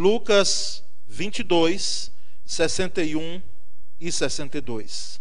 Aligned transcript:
Lucas 0.00 0.82
22, 1.06 2.10
61 2.46 3.42
e 4.00 4.10
62. 4.10 5.20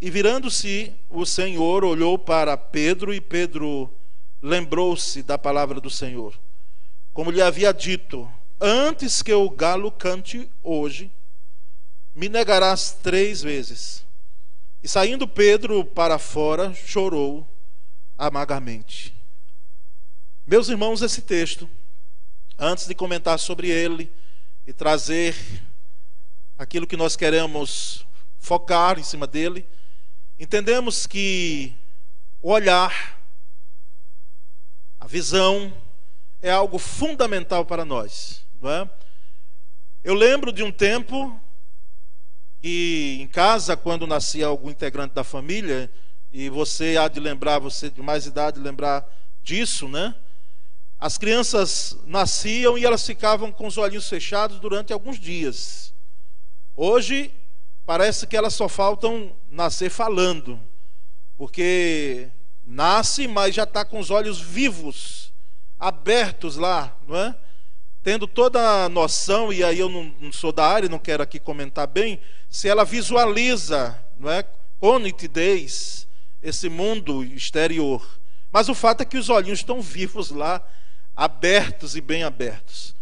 E 0.00 0.08
virando-se, 0.08 0.94
o 1.08 1.26
Senhor 1.26 1.82
olhou 1.82 2.16
para 2.16 2.56
Pedro 2.56 3.12
e 3.12 3.20
Pedro 3.20 3.92
lembrou-se 4.40 5.20
da 5.24 5.36
palavra 5.36 5.80
do 5.80 5.90
Senhor. 5.90 6.38
Como 7.12 7.32
lhe 7.32 7.42
havia 7.42 7.74
dito: 7.74 8.32
Antes 8.60 9.20
que 9.20 9.34
o 9.34 9.50
galo 9.50 9.90
cante 9.90 10.48
hoje, 10.62 11.10
me 12.14 12.28
negarás 12.28 12.92
três 13.02 13.42
vezes. 13.42 14.06
E 14.80 14.86
saindo 14.86 15.26
Pedro 15.26 15.84
para 15.84 16.20
fora, 16.20 16.72
chorou 16.72 17.44
amargamente. 18.16 19.12
Meus 20.46 20.68
irmãos, 20.68 21.02
esse 21.02 21.22
texto, 21.22 21.68
antes 22.60 22.86
de 22.86 22.94
comentar 22.94 23.38
sobre 23.38 23.70
ele 23.70 24.12
e 24.66 24.72
trazer 24.72 25.34
aquilo 26.58 26.86
que 26.86 26.96
nós 26.96 27.16
queremos 27.16 28.04
focar 28.38 28.98
em 28.98 29.02
cima 29.02 29.26
dele, 29.26 29.66
entendemos 30.38 31.06
que 31.06 31.74
o 32.42 32.50
olhar, 32.50 33.18
a 35.00 35.06
visão, 35.06 35.72
é 36.42 36.50
algo 36.50 36.78
fundamental 36.78 37.64
para 37.64 37.82
nós. 37.82 38.44
Não 38.60 38.70
é? 38.70 38.90
Eu 40.04 40.12
lembro 40.12 40.52
de 40.52 40.62
um 40.62 40.70
tempo 40.70 41.40
que 42.60 43.18
em 43.22 43.26
casa, 43.26 43.74
quando 43.74 44.06
nascia 44.06 44.46
algum 44.46 44.68
integrante 44.68 45.14
da 45.14 45.24
família, 45.24 45.90
e 46.30 46.50
você 46.50 46.98
há 46.98 47.08
de 47.08 47.20
lembrar, 47.20 47.58
você 47.58 47.88
de 47.88 48.02
mais 48.02 48.26
idade 48.26 48.60
lembrar 48.60 49.06
disso, 49.42 49.88
né? 49.88 50.14
As 51.00 51.16
crianças 51.16 51.96
nasciam 52.04 52.76
e 52.76 52.84
elas 52.84 53.06
ficavam 53.06 53.50
com 53.50 53.66
os 53.66 53.78
olhinhos 53.78 54.06
fechados 54.06 54.60
durante 54.60 54.92
alguns 54.92 55.18
dias. 55.18 55.94
Hoje 56.76 57.32
parece 57.86 58.26
que 58.26 58.36
elas 58.36 58.52
só 58.52 58.68
faltam 58.68 59.34
nascer 59.50 59.88
falando, 59.88 60.60
porque 61.38 62.28
nasce, 62.66 63.26
mas 63.26 63.54
já 63.54 63.62
está 63.62 63.82
com 63.82 63.98
os 63.98 64.10
olhos 64.10 64.42
vivos, 64.42 65.32
abertos 65.78 66.56
lá, 66.56 66.94
não 67.08 67.16
é? 67.16 67.34
Tendo 68.02 68.26
toda 68.26 68.84
a 68.84 68.88
noção, 68.90 69.50
e 69.50 69.64
aí 69.64 69.78
eu 69.78 69.88
não, 69.88 70.04
não 70.20 70.30
sou 70.30 70.52
da 70.52 70.66
área, 70.66 70.88
não 70.88 70.98
quero 70.98 71.22
aqui 71.22 71.40
comentar 71.40 71.86
bem, 71.86 72.20
se 72.50 72.68
ela 72.68 72.84
visualiza, 72.84 73.98
não 74.18 74.30
é, 74.30 74.44
com 74.78 74.98
nitidez, 74.98 76.06
esse 76.42 76.68
mundo 76.68 77.24
exterior. 77.24 78.06
Mas 78.52 78.68
o 78.68 78.74
fato 78.74 79.00
é 79.00 79.06
que 79.06 79.16
os 79.16 79.30
olhinhos 79.30 79.60
estão 79.60 79.80
vivos 79.80 80.30
lá, 80.30 80.62
abertos 81.20 81.96
e 81.96 82.00
bem 82.00 82.22
abertos. 82.22 82.96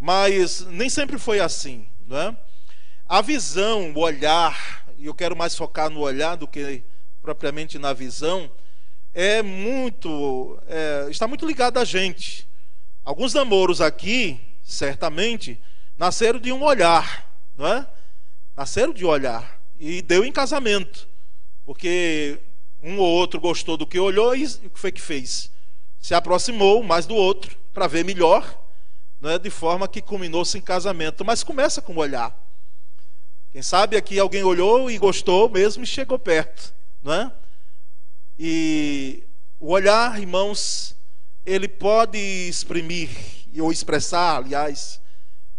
Mas 0.00 0.64
nem 0.68 0.88
sempre 0.88 1.18
foi 1.18 1.38
assim, 1.38 1.86
não 2.06 2.18
é? 2.18 2.36
A 3.06 3.20
visão, 3.20 3.92
o 3.92 3.98
olhar, 3.98 4.86
e 4.96 5.04
eu 5.04 5.14
quero 5.14 5.36
mais 5.36 5.54
focar 5.54 5.90
no 5.90 6.00
olhar 6.00 6.34
do 6.34 6.48
que 6.48 6.82
propriamente 7.20 7.78
na 7.78 7.92
visão, 7.92 8.50
é 9.12 9.42
muito, 9.42 10.58
é, 10.66 11.08
está 11.10 11.28
muito 11.28 11.46
ligado 11.46 11.76
a 11.76 11.84
gente. 11.84 12.48
Alguns 13.04 13.34
namoros 13.34 13.82
aqui, 13.82 14.40
certamente, 14.64 15.60
nasceram 15.98 16.40
de 16.40 16.50
um 16.50 16.62
olhar, 16.62 17.30
não 17.54 17.66
é? 17.66 17.86
Nasceram 18.56 18.94
de 18.94 19.04
olhar 19.04 19.60
e 19.78 20.00
deu 20.00 20.24
em 20.24 20.32
casamento, 20.32 21.06
porque 21.66 22.38
um 22.82 22.96
ou 22.96 23.06
outro 23.06 23.38
gostou 23.38 23.76
do 23.76 23.86
que 23.86 23.98
olhou 23.98 24.34
e 24.34 24.46
o 24.46 24.70
que 24.70 24.80
foi 24.80 24.90
que 24.90 25.02
fez? 25.02 25.50
Se 26.00 26.14
aproximou 26.14 26.82
mais 26.82 27.04
do 27.04 27.14
outro 27.14 27.57
para 27.78 27.86
ver 27.86 28.04
melhor, 28.04 28.44
não 29.20 29.30
é? 29.30 29.38
De 29.38 29.50
forma 29.50 29.86
que 29.86 30.02
culminou-se 30.02 30.58
em 30.58 30.60
casamento. 30.60 31.24
Mas 31.24 31.44
começa 31.44 31.80
com 31.80 31.94
o 31.94 31.98
olhar. 31.98 32.36
Quem 33.52 33.62
sabe 33.62 33.96
aqui 33.96 34.18
alguém 34.18 34.42
olhou 34.42 34.90
e 34.90 34.98
gostou 34.98 35.48
mesmo 35.48 35.84
e 35.84 35.86
chegou 35.86 36.18
perto, 36.18 36.74
não 37.00 37.12
é? 37.12 37.32
E 38.36 39.22
o 39.60 39.70
olhar, 39.70 40.20
irmãos, 40.20 40.92
ele 41.46 41.68
pode 41.68 42.18
exprimir 42.18 43.10
ou 43.60 43.70
expressar, 43.70 44.38
aliás, 44.38 45.00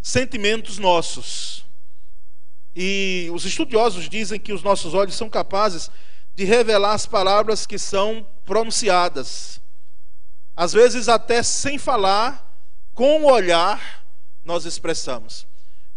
sentimentos 0.02 0.78
nossos. 0.78 1.66
E 2.76 3.30
os 3.34 3.46
estudiosos 3.46 4.10
dizem 4.10 4.38
que 4.38 4.52
os 4.52 4.62
nossos 4.62 4.94
olhos 4.94 5.16
são 5.16 5.30
capazes 5.30 5.90
de 6.36 6.44
revelar 6.44 6.96
as 6.96 7.06
palavras 7.06 7.66
que 7.66 7.80
são 7.80 8.28
pronunciadas. 8.44 9.62
Às 10.59 10.74
vezes, 10.74 11.08
até 11.08 11.42
sem 11.42 11.78
falar, 11.78 12.46
com 12.94 13.24
o 13.24 13.31
olhar, 13.31 14.06
nós 14.44 14.66
expressamos. 14.66 15.47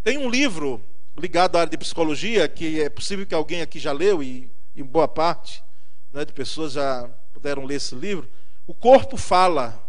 Tem 0.04 0.16
um 0.16 0.30
livro 0.30 0.80
ligado 1.18 1.56
à 1.56 1.62
área 1.62 1.70
de 1.72 1.76
psicologia 1.76 2.46
que 2.46 2.80
é 2.80 2.88
possível 2.88 3.26
que 3.26 3.34
alguém 3.34 3.60
aqui 3.60 3.80
já 3.80 3.90
leu, 3.90 4.22
e, 4.22 4.48
e 4.76 4.80
boa 4.80 5.08
parte 5.08 5.64
né, 6.12 6.24
de 6.24 6.32
pessoas 6.32 6.74
já 6.74 7.10
puderam 7.32 7.64
ler 7.64 7.74
esse 7.74 7.96
livro. 7.96 8.30
O 8.64 8.72
corpo 8.72 9.16
fala, 9.16 9.84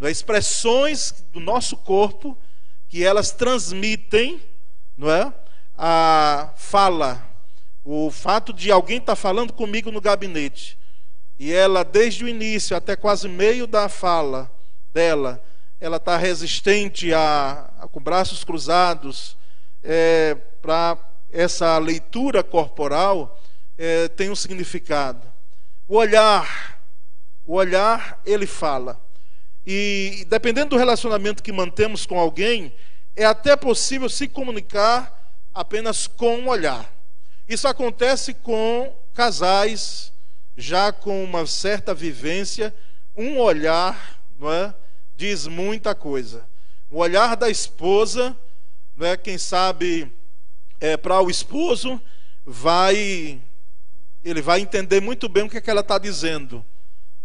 não 0.00 0.08
é? 0.08 0.10
expressões 0.10 1.24
do 1.32 1.38
nosso 1.38 1.76
corpo 1.76 2.36
que 2.88 3.04
elas 3.04 3.30
transmitem, 3.30 4.42
não 4.98 5.08
é? 5.08 5.32
A 5.78 6.52
fala 6.56 7.24
o 7.84 8.10
fato 8.10 8.52
de 8.52 8.68
alguém 8.68 8.98
estar 8.98 9.12
tá 9.12 9.16
falando 9.16 9.52
comigo 9.52 9.92
no 9.92 10.00
gabinete 10.00 10.76
e 11.42 11.52
ela, 11.52 11.84
desde 11.84 12.22
o 12.22 12.28
início 12.28 12.76
até 12.76 12.94
quase 12.94 13.28
meio 13.28 13.66
da 13.66 13.88
fala 13.88 14.48
dela, 14.94 15.42
ela 15.80 15.96
está 15.96 16.16
resistente 16.16 17.12
a, 17.12 17.68
a, 17.80 17.88
com 17.88 18.00
braços 18.00 18.44
cruzados 18.44 19.36
é, 19.82 20.36
para 20.62 20.96
essa 21.32 21.76
leitura 21.78 22.44
corporal 22.44 23.42
é, 23.76 24.06
tem 24.06 24.30
um 24.30 24.36
significado. 24.36 25.26
O 25.88 25.96
olhar, 25.96 26.80
o 27.44 27.54
olhar 27.54 28.20
ele 28.24 28.46
fala 28.46 29.00
e 29.66 30.24
dependendo 30.28 30.70
do 30.70 30.78
relacionamento 30.78 31.42
que 31.42 31.50
mantemos 31.50 32.06
com 32.06 32.20
alguém, 32.20 32.72
é 33.16 33.24
até 33.24 33.56
possível 33.56 34.08
se 34.08 34.28
comunicar 34.28 35.34
apenas 35.52 36.06
com 36.06 36.44
o 36.44 36.48
olhar. 36.50 36.88
Isso 37.48 37.66
acontece 37.66 38.32
com 38.32 38.96
casais 39.12 40.12
já 40.56 40.92
com 40.92 41.22
uma 41.24 41.46
certa 41.46 41.94
vivência, 41.94 42.74
um 43.16 43.38
olhar, 43.38 44.20
é, 44.42 44.74
diz 45.16 45.46
muita 45.46 45.94
coisa. 45.94 46.44
O 46.90 46.98
olhar 46.98 47.36
da 47.36 47.48
esposa, 47.50 48.36
é, 49.00 49.16
quem 49.16 49.38
sabe, 49.38 50.12
é, 50.80 50.96
para 50.96 51.20
o 51.20 51.30
esposo, 51.30 52.00
vai 52.44 53.40
ele 54.24 54.40
vai 54.40 54.60
entender 54.60 55.00
muito 55.00 55.28
bem 55.28 55.42
o 55.42 55.50
que, 55.50 55.56
é 55.56 55.60
que 55.60 55.70
ela 55.70 55.80
está 55.80 55.98
dizendo. 55.98 56.64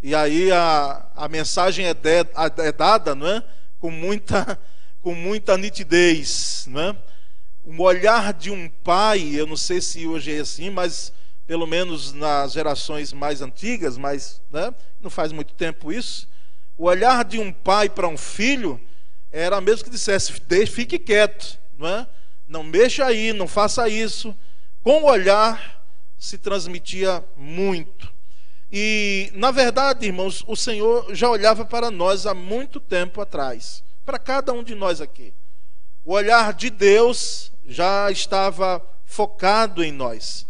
E 0.01 0.15
aí 0.15 0.51
a, 0.51 1.07
a 1.15 1.27
mensagem 1.27 1.85
é, 1.85 1.93
de, 1.93 2.25
é 2.57 2.71
dada, 2.71 3.13
não 3.13 3.27
é? 3.27 3.43
Com 3.79 3.91
muita, 3.91 4.59
com 5.01 5.13
muita 5.13 5.57
nitidez, 5.57 6.65
não 6.67 6.81
é? 6.81 6.97
um 7.67 7.81
olhar 7.81 8.33
de 8.33 8.49
um 8.49 8.69
pai, 8.69 9.35
eu 9.35 9.45
não 9.45 9.57
sei 9.57 9.81
se 9.81 10.07
hoje 10.07 10.33
é 10.33 10.39
assim, 10.39 10.69
mas 10.69 11.11
pelo 11.47 11.65
menos 11.65 12.11
nas 12.11 12.51
gerações 12.51 13.13
mais 13.13 13.41
antigas, 13.41 13.97
mas 13.97 14.41
né, 14.51 14.73
não 15.01 15.09
faz 15.09 15.31
muito 15.31 15.53
tempo 15.53 15.91
isso, 15.91 16.27
o 16.77 16.85
olhar 16.85 17.25
de 17.25 17.39
um 17.39 17.51
pai 17.51 17.89
para 17.89 18.07
um 18.07 18.17
filho 18.17 18.79
era 19.31 19.59
mesmo 19.59 19.85
que 19.85 19.89
dissesse: 19.89 20.31
fique 20.67 20.99
quieto, 20.99 21.57
não 21.77 21.87
é? 21.87 22.07
Não 22.47 22.63
mexa 22.63 23.05
aí, 23.05 23.33
não 23.33 23.47
faça 23.47 23.89
isso. 23.89 24.37
Com 24.83 25.03
o 25.03 25.05
olhar 25.07 25.83
se 26.19 26.37
transmitia 26.37 27.23
muito. 27.35 28.13
E, 28.71 29.31
na 29.33 29.49
verdade, 29.51 30.05
irmãos, 30.05 30.43
o 30.45 30.55
Senhor 30.55 31.13
já 31.15 31.29
olhava 31.29 31.65
para 31.65 31.89
nós 31.89 32.25
há 32.25 32.33
muito 32.33 32.79
tempo 32.79 33.21
atrás, 33.21 33.83
para 34.05 34.19
cada 34.19 34.53
um 34.53 34.63
de 34.63 34.75
nós 34.75 35.01
aqui. 35.01 35.33
O 36.05 36.13
olhar 36.13 36.53
de 36.53 36.69
Deus 36.69 37.51
já 37.65 38.09
estava 38.11 38.81
focado 39.05 39.83
em 39.83 39.91
nós. 39.91 40.45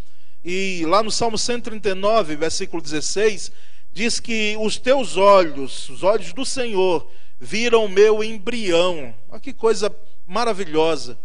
E 0.50 0.86
lá 0.86 1.04
no 1.04 1.12
Salmo 1.12 1.38
139, 1.38 2.38
versículo 2.38 2.82
16, 2.82 3.52
diz 3.92 4.18
que 4.18 4.56
os 4.62 4.78
teus 4.78 5.18
olhos, 5.18 5.90
os 5.90 6.04
olhos 6.04 6.32
do 6.32 6.46
Senhor, 6.46 7.06
viram 7.38 7.84
o 7.84 7.90
meu 7.90 8.24
embrião. 8.24 9.14
Olha 9.28 9.42
que 9.42 9.52
coisa 9.52 9.94
maravilhosa. 10.26 11.20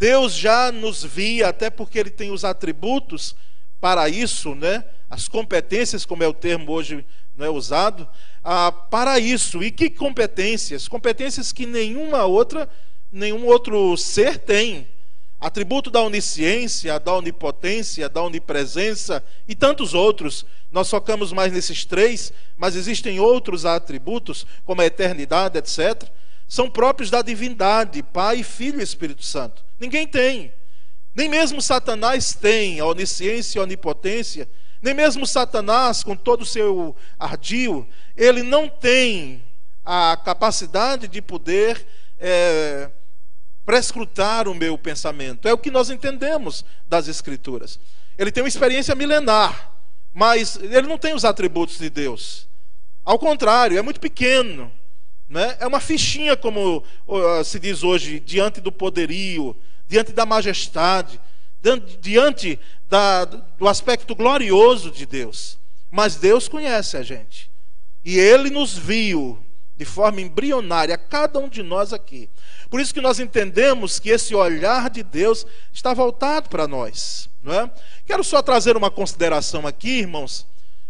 Deus 0.00 0.34
já 0.34 0.72
nos 0.72 1.04
via, 1.04 1.46
até 1.46 1.70
porque 1.70 1.96
Ele 1.96 2.10
tem 2.10 2.32
os 2.32 2.44
atributos 2.44 3.36
para 3.80 4.08
isso, 4.08 4.52
né? 4.56 4.84
As 5.08 5.28
competências, 5.28 6.04
como 6.04 6.24
é 6.24 6.26
o 6.26 6.34
termo 6.34 6.72
hoje 6.72 7.06
não 7.36 7.46
é 7.46 7.50
usado, 7.50 8.08
ah, 8.42 8.72
para 8.72 9.20
isso. 9.20 9.62
E 9.62 9.70
que 9.70 9.88
competências? 9.88 10.88
Competências 10.88 11.52
que 11.52 11.66
nenhuma 11.66 12.24
outra, 12.24 12.68
nenhum 13.12 13.46
outro 13.46 13.96
ser 13.96 14.38
tem. 14.38 14.88
Atributo 15.46 15.92
da 15.92 16.02
onisciência, 16.02 16.98
da 16.98 17.14
onipotência, 17.14 18.08
da 18.08 18.20
onipresença 18.20 19.22
e 19.46 19.54
tantos 19.54 19.94
outros. 19.94 20.44
Nós 20.72 20.90
focamos 20.90 21.32
mais 21.32 21.52
nesses 21.52 21.84
três, 21.84 22.32
mas 22.56 22.74
existem 22.74 23.20
outros 23.20 23.64
atributos, 23.64 24.44
como 24.64 24.80
a 24.80 24.86
eternidade, 24.86 25.56
etc. 25.56 26.02
são 26.48 26.68
próprios 26.68 27.10
da 27.10 27.22
divindade, 27.22 28.02
Pai, 28.02 28.42
Filho 28.42 28.80
e 28.80 28.82
Espírito 28.82 29.24
Santo. 29.24 29.64
Ninguém 29.78 30.04
tem. 30.04 30.52
Nem 31.14 31.28
mesmo 31.28 31.62
Satanás 31.62 32.34
tem 32.34 32.80
a 32.80 32.86
onisciência 32.86 33.56
e 33.56 33.60
a 33.60 33.62
onipotência. 33.62 34.48
Nem 34.82 34.94
mesmo 34.94 35.24
Satanás, 35.24 36.02
com 36.02 36.16
todo 36.16 36.42
o 36.42 36.44
seu 36.44 36.96
ardil, 37.20 37.86
ele 38.16 38.42
não 38.42 38.68
tem 38.68 39.44
a 39.84 40.16
capacidade 40.16 41.06
de 41.06 41.22
poder 41.22 41.86
é, 42.18 42.90
prescrutar 43.66 44.46
o 44.48 44.54
meu 44.54 44.78
pensamento. 44.78 45.48
É 45.48 45.52
o 45.52 45.58
que 45.58 45.72
nós 45.72 45.90
entendemos 45.90 46.64
das 46.86 47.08
Escrituras. 47.08 47.78
Ele 48.16 48.30
tem 48.30 48.42
uma 48.42 48.48
experiência 48.48 48.94
milenar, 48.94 49.72
mas 50.14 50.56
ele 50.56 50.86
não 50.86 50.96
tem 50.96 51.12
os 51.14 51.24
atributos 51.24 51.76
de 51.76 51.90
Deus. 51.90 52.48
Ao 53.04 53.18
contrário, 53.18 53.76
é 53.76 53.82
muito 53.82 54.00
pequeno. 54.00 54.72
Né? 55.28 55.56
É 55.60 55.66
uma 55.66 55.80
fichinha, 55.80 56.36
como 56.36 56.82
se 57.44 57.58
diz 57.58 57.82
hoje, 57.82 58.20
diante 58.20 58.60
do 58.60 58.72
poderio, 58.72 59.54
diante 59.86 60.12
da 60.12 60.24
majestade, 60.24 61.20
diante 62.00 62.58
da, 62.88 63.24
do 63.24 63.68
aspecto 63.68 64.14
glorioso 64.14 64.90
de 64.90 65.04
Deus. 65.04 65.58
Mas 65.90 66.16
Deus 66.16 66.48
conhece 66.48 66.96
a 66.96 67.02
gente. 67.02 67.50
E 68.04 68.18
Ele 68.18 68.48
nos 68.48 68.78
viu 68.78 69.44
de 69.76 69.84
forma 69.84 70.20
embrionária, 70.20 70.96
cada 70.96 71.38
um 71.38 71.48
de 71.48 71.62
nós 71.62 71.92
aqui. 71.92 72.28
Por 72.70 72.80
isso 72.80 72.94
que 72.94 73.00
nós 73.00 73.20
entendemos 73.20 73.98
que 73.98 74.10
esse 74.10 74.34
olhar 74.34 74.88
de 74.90 75.02
Deus 75.02 75.46
está 75.72 75.92
voltado 75.92 76.48
para 76.48 76.66
nós. 76.66 77.28
Não 77.42 77.52
é? 77.52 77.70
Quero 78.04 78.24
só 78.24 78.42
trazer 78.42 78.76
uma 78.76 78.90
consideração 78.90 79.66
aqui, 79.66 80.00
irmãos, 80.00 80.46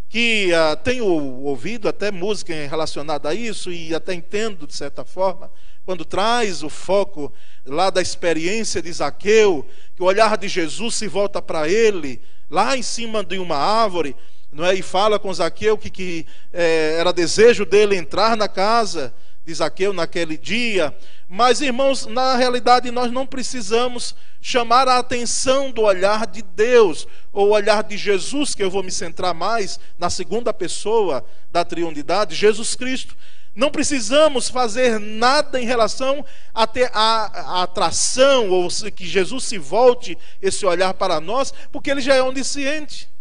que 0.08 0.50
uh, 0.52 0.76
tenho 0.76 1.04
ouvido 1.04 1.88
até 1.88 2.10
música 2.10 2.54
relacionada 2.66 3.28
a 3.28 3.34
isso 3.34 3.72
e 3.72 3.94
até 3.94 4.14
entendo 4.14 4.66
de 4.66 4.74
certa 4.74 5.04
forma, 5.04 5.50
quando 5.84 6.04
traz 6.04 6.62
o 6.62 6.68
foco 6.68 7.32
lá 7.64 7.90
da 7.90 8.00
experiência 8.00 8.80
de 8.80 8.92
Zaqueu, 8.92 9.66
que 9.94 10.02
o 10.02 10.06
olhar 10.06 10.36
de 10.38 10.48
Jesus 10.48 10.94
se 10.94 11.06
volta 11.06 11.42
para 11.42 11.68
ele, 11.68 12.20
lá 12.48 12.76
em 12.76 12.82
cima 12.82 13.22
de 13.24 13.38
uma 13.38 13.56
árvore, 13.56 14.16
não 14.56 14.64
é? 14.64 14.74
e 14.74 14.80
fala 14.80 15.18
com 15.18 15.32
Zaqueu 15.32 15.76
que, 15.76 15.90
que 15.90 16.26
é, 16.50 16.96
era 16.98 17.12
desejo 17.12 17.66
dele 17.66 17.94
entrar 17.94 18.38
na 18.38 18.48
casa 18.48 19.14
de 19.44 19.52
Zaqueu 19.52 19.92
naquele 19.92 20.38
dia. 20.38 20.96
Mas, 21.28 21.60
irmãos, 21.60 22.06
na 22.06 22.36
realidade 22.36 22.90
nós 22.90 23.12
não 23.12 23.26
precisamos 23.26 24.16
chamar 24.40 24.88
a 24.88 24.98
atenção 24.98 25.70
do 25.70 25.82
olhar 25.82 26.26
de 26.26 26.40
Deus, 26.40 27.06
ou 27.34 27.48
o 27.48 27.52
olhar 27.52 27.82
de 27.82 27.98
Jesus, 27.98 28.54
que 28.54 28.62
eu 28.62 28.70
vou 28.70 28.82
me 28.82 28.90
centrar 28.90 29.34
mais 29.34 29.78
na 29.98 30.08
segunda 30.08 30.54
pessoa 30.54 31.22
da 31.52 31.62
triunidade, 31.62 32.34
Jesus 32.34 32.74
Cristo. 32.74 33.14
Não 33.54 33.70
precisamos 33.70 34.48
fazer 34.48 34.98
nada 34.98 35.60
em 35.60 35.66
relação 35.66 36.24
a 36.54 36.66
ter 36.66 36.90
a, 36.94 37.58
a 37.58 37.62
atração, 37.62 38.48
ou 38.48 38.68
que 38.94 39.06
Jesus 39.06 39.44
se 39.44 39.58
volte 39.58 40.16
esse 40.40 40.64
olhar 40.64 40.94
para 40.94 41.20
nós, 41.20 41.52
porque 41.70 41.90
ele 41.90 42.00
já 42.00 42.14
é 42.14 42.22
onisciente. 42.22 43.15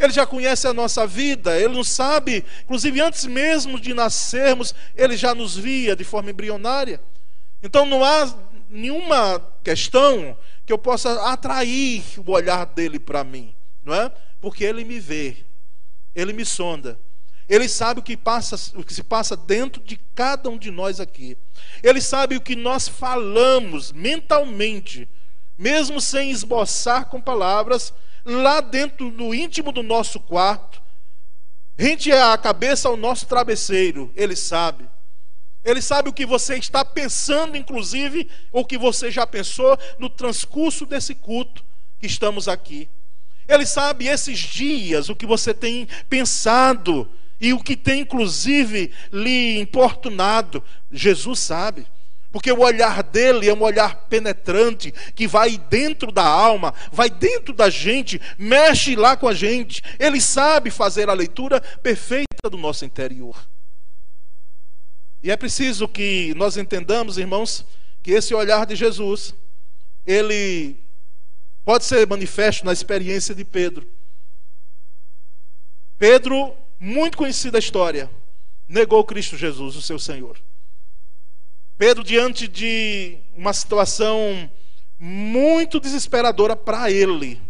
Ele 0.00 0.12
já 0.14 0.24
conhece 0.24 0.66
a 0.66 0.72
nossa 0.72 1.06
vida, 1.06 1.58
ele 1.58 1.74
não 1.74 1.84
sabe, 1.84 2.42
inclusive 2.62 3.02
antes 3.02 3.26
mesmo 3.26 3.78
de 3.78 3.92
nascermos, 3.92 4.74
ele 4.96 5.14
já 5.14 5.34
nos 5.34 5.54
via 5.54 5.94
de 5.94 6.04
forma 6.04 6.30
embrionária. 6.30 6.98
Então 7.62 7.84
não 7.84 8.02
há 8.02 8.34
nenhuma 8.70 9.46
questão 9.62 10.38
que 10.64 10.72
eu 10.72 10.78
possa 10.78 11.30
atrair 11.30 12.02
o 12.16 12.30
olhar 12.30 12.64
dele 12.64 12.98
para 12.98 13.22
mim, 13.22 13.54
não 13.84 13.94
é? 13.94 14.10
Porque 14.40 14.64
ele 14.64 14.84
me 14.84 14.98
vê, 14.98 15.36
ele 16.14 16.32
me 16.32 16.46
sonda. 16.46 16.98
Ele 17.46 17.68
sabe 17.68 18.00
o 18.00 18.02
que, 18.02 18.16
passa, 18.16 18.56
o 18.78 18.82
que 18.82 18.94
se 18.94 19.02
passa 19.02 19.36
dentro 19.36 19.82
de 19.82 20.00
cada 20.14 20.48
um 20.48 20.56
de 20.56 20.70
nós 20.70 20.98
aqui. 20.98 21.36
Ele 21.82 22.00
sabe 22.00 22.36
o 22.36 22.40
que 22.40 22.56
nós 22.56 22.88
falamos 22.88 23.92
mentalmente, 23.92 25.06
mesmo 25.58 26.00
sem 26.00 26.30
esboçar 26.30 27.06
com 27.06 27.20
palavras, 27.20 27.92
lá 28.24 28.60
dentro 28.60 29.10
do 29.10 29.34
íntimo 29.34 29.72
do 29.72 29.82
nosso 29.82 30.20
quarto, 30.20 30.80
rente 31.76 32.12
a 32.12 32.36
cabeça 32.36 32.88
ao 32.88 32.96
nosso 32.96 33.26
travesseiro, 33.26 34.12
ele 34.14 34.36
sabe. 34.36 34.88
Ele 35.64 35.82
sabe 35.82 36.08
o 36.08 36.12
que 36.12 36.24
você 36.24 36.56
está 36.56 36.84
pensando, 36.84 37.56
inclusive, 37.56 38.28
ou 38.50 38.64
que 38.64 38.78
você 38.78 39.10
já 39.10 39.26
pensou 39.26 39.78
no 39.98 40.08
transcurso 40.08 40.86
desse 40.86 41.14
culto 41.14 41.64
que 41.98 42.06
estamos 42.06 42.48
aqui. 42.48 42.88
Ele 43.46 43.66
sabe 43.66 44.06
esses 44.06 44.38
dias 44.38 45.08
o 45.08 45.16
que 45.16 45.26
você 45.26 45.52
tem 45.52 45.86
pensado 46.08 47.10
e 47.40 47.52
o 47.52 47.62
que 47.62 47.76
tem, 47.76 48.00
inclusive, 48.00 48.92
lhe 49.12 49.58
importunado. 49.58 50.62
Jesus 50.90 51.40
sabe. 51.40 51.86
Porque 52.32 52.52
o 52.52 52.60
olhar 52.60 53.02
dele 53.02 53.48
é 53.48 53.54
um 53.54 53.62
olhar 53.62 54.06
penetrante, 54.08 54.92
que 55.14 55.26
vai 55.26 55.58
dentro 55.58 56.12
da 56.12 56.24
alma, 56.24 56.72
vai 56.92 57.10
dentro 57.10 57.52
da 57.52 57.68
gente, 57.68 58.20
mexe 58.38 58.94
lá 58.94 59.16
com 59.16 59.26
a 59.26 59.34
gente. 59.34 59.82
Ele 59.98 60.20
sabe 60.20 60.70
fazer 60.70 61.08
a 61.08 61.14
leitura 61.14 61.60
perfeita 61.60 62.48
do 62.48 62.56
nosso 62.56 62.84
interior. 62.84 63.36
E 65.22 65.30
é 65.30 65.36
preciso 65.36 65.88
que 65.88 66.32
nós 66.36 66.56
entendamos, 66.56 67.18
irmãos, 67.18 67.66
que 68.02 68.12
esse 68.12 68.32
olhar 68.32 68.64
de 68.64 68.76
Jesus, 68.76 69.34
ele 70.06 70.76
pode 71.64 71.84
ser 71.84 72.06
manifesto 72.06 72.64
na 72.64 72.72
experiência 72.72 73.34
de 73.34 73.44
Pedro. 73.44 73.86
Pedro, 75.98 76.56
muito 76.78 77.18
conhecida 77.18 77.58
a 77.58 77.60
história, 77.60 78.10
negou 78.66 79.04
Cristo 79.04 79.36
Jesus, 79.36 79.76
o 79.76 79.82
seu 79.82 79.98
Senhor. 79.98 80.38
Pedro, 81.80 82.04
diante 82.04 82.46
de 82.46 83.16
uma 83.34 83.54
situação 83.54 84.50
muito 84.98 85.80
desesperadora 85.80 86.54
para 86.54 86.90
ele, 86.90 87.40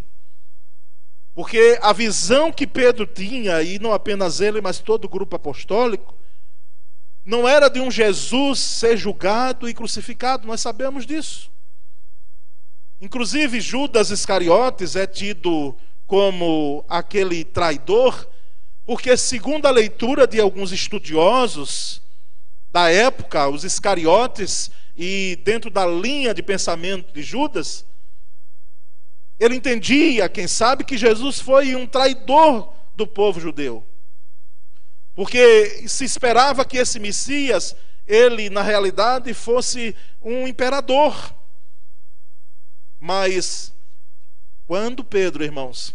porque 1.35 1.77
a 1.83 1.93
visão 1.93 2.53
que 2.53 2.65
Pedro 2.65 3.09
tinha, 3.09 3.61
e 3.61 3.81
não 3.81 3.93
apenas 3.93 4.41
ele, 4.41 4.61
mas 4.61 4.79
todo 4.79 5.07
o 5.07 5.09
grupo 5.09 5.35
apostólico, 5.35 6.15
não 7.25 7.49
era 7.49 7.69
de 7.69 7.81
um 7.81 7.91
Jesus 7.91 8.61
ser 8.61 8.97
julgado 8.97 9.69
e 9.69 9.75
crucificado, 9.75 10.47
nós 10.47 10.61
sabemos 10.61 11.05
disso. 11.05 11.51
Inclusive, 13.01 13.61
Judas 13.61 14.11
Iscariotes 14.11 14.95
é 14.95 15.09
tido 15.09 15.77
como 16.07 16.85
aquele 16.89 17.43
traidor, 17.43 18.29
porque, 18.87 19.17
segundo 19.17 19.67
a 19.67 19.73
leitura 19.73 20.25
de 20.25 20.39
alguns 20.39 20.71
estudiosos, 20.71 22.01
da 22.73 22.89
época, 22.91 23.49
os 23.49 23.65
Iscariotes, 23.65 24.71
e 24.97 25.41
dentro 25.45 25.71
da 25.71 25.87
linha 25.87 26.35
de 26.35 26.43
pensamento 26.43 27.13
de 27.13 27.23
Judas, 27.23 27.85
ele 29.39 29.57
entendia, 29.57 30.29
quem 30.29 30.47
sabe, 30.47 30.85
que 30.85 30.99
Jesus 30.99 31.41
foi 31.41 31.75
um 31.75 31.87
traidor 31.87 32.73
do 32.95 33.07
povo 33.07 33.41
judeu. 33.41 33.87
Porque 35.15 35.89
se 35.89 36.05
esperava 36.05 36.65
que 36.65 36.77
esse 36.77 36.99
Messias, 36.99 37.75
ele 38.07 38.51
na 38.51 38.63
realidade 38.63 39.33
fosse 39.33 39.97
um 40.21 40.47
imperador. 40.47 41.35
Mas, 42.99 43.73
quando 44.67 45.03
Pedro, 45.03 45.43
irmãos, 45.43 45.95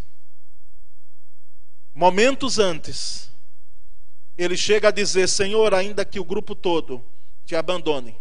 momentos 1.94 2.58
antes, 2.58 3.30
ele 4.38 4.58
chega 4.58 4.90
a 4.90 4.92
dizer: 4.92 5.28
Senhor, 5.28 5.74
ainda 5.74 6.04
que 6.04 6.20
o 6.20 6.26
grupo 6.26 6.56
todo 6.56 7.04
te 7.46 7.56
abandone, 7.56 8.18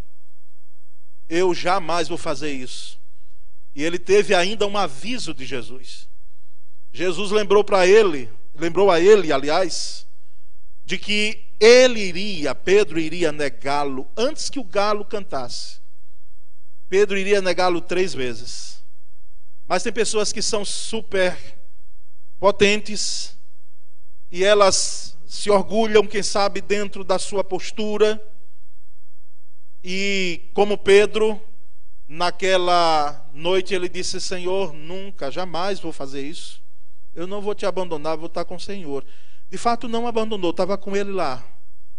eu 1.29 1.55
jamais 1.55 2.09
vou 2.09 2.19
fazer 2.19 2.53
isso. 2.53 2.99
E 3.75 3.83
ele 3.83 3.99
teve 3.99 4.35
ainda 4.35 4.67
um 4.67 4.77
aviso 4.77 5.35
de 5.35 5.45
Jesus. 5.45 6.09
Jesus 6.93 7.33
lembrou 7.33 7.65
para 7.65 7.87
ele, 7.87 8.31
lembrou 8.55 8.91
a 8.91 9.01
ele, 9.01 9.33
aliás, 9.33 10.07
de 10.85 10.97
que 10.97 11.45
ele 11.59 12.01
iria, 12.01 12.55
Pedro 12.55 13.01
iria 13.01 13.33
negá-lo 13.33 14.07
antes 14.17 14.49
que 14.49 14.61
o 14.61 14.65
galo 14.65 15.05
cantasse. 15.05 15.79
Pedro 16.89 17.19
iria 17.19 17.41
negá-lo 17.41 17.81
três 17.81 18.15
vezes. 18.15 18.83
Mas 19.67 19.83
tem 19.83 19.93
pessoas 19.93 20.33
que 20.33 20.43
são 20.43 20.65
super 20.65 21.37
potentes 22.39 23.37
e 24.31 24.45
elas 24.45 25.14
se 25.27 25.51
orgulham, 25.51 26.07
quem 26.07 26.23
sabe, 26.23 26.61
dentro 26.61 27.05
da 27.05 27.19
sua 27.19 27.43
postura. 27.43 28.23
E 29.83 30.43
como 30.55 30.79
Pedro, 30.79 31.41
naquela 32.09 33.29
noite 33.33 33.75
ele 33.75 33.89
disse: 33.89 34.21
Senhor, 34.21 34.73
nunca, 34.73 35.31
jamais 35.31 35.81
vou 35.81 35.93
fazer 35.93 36.23
isso. 36.23 36.63
Eu 37.15 37.27
não 37.27 37.41
vou 37.41 37.55
te 37.55 37.67
abandonar, 37.67 38.17
vou 38.17 38.27
estar 38.27 38.45
com 38.45 38.57
o 38.57 38.61
Senhor. 38.61 39.05
De 39.51 39.59
fato, 39.59 39.89
não 39.89 40.07
abandonou, 40.07 40.51
estava 40.51 40.77
com 40.77 40.97
ele 40.97 41.13
lá, 41.13 41.45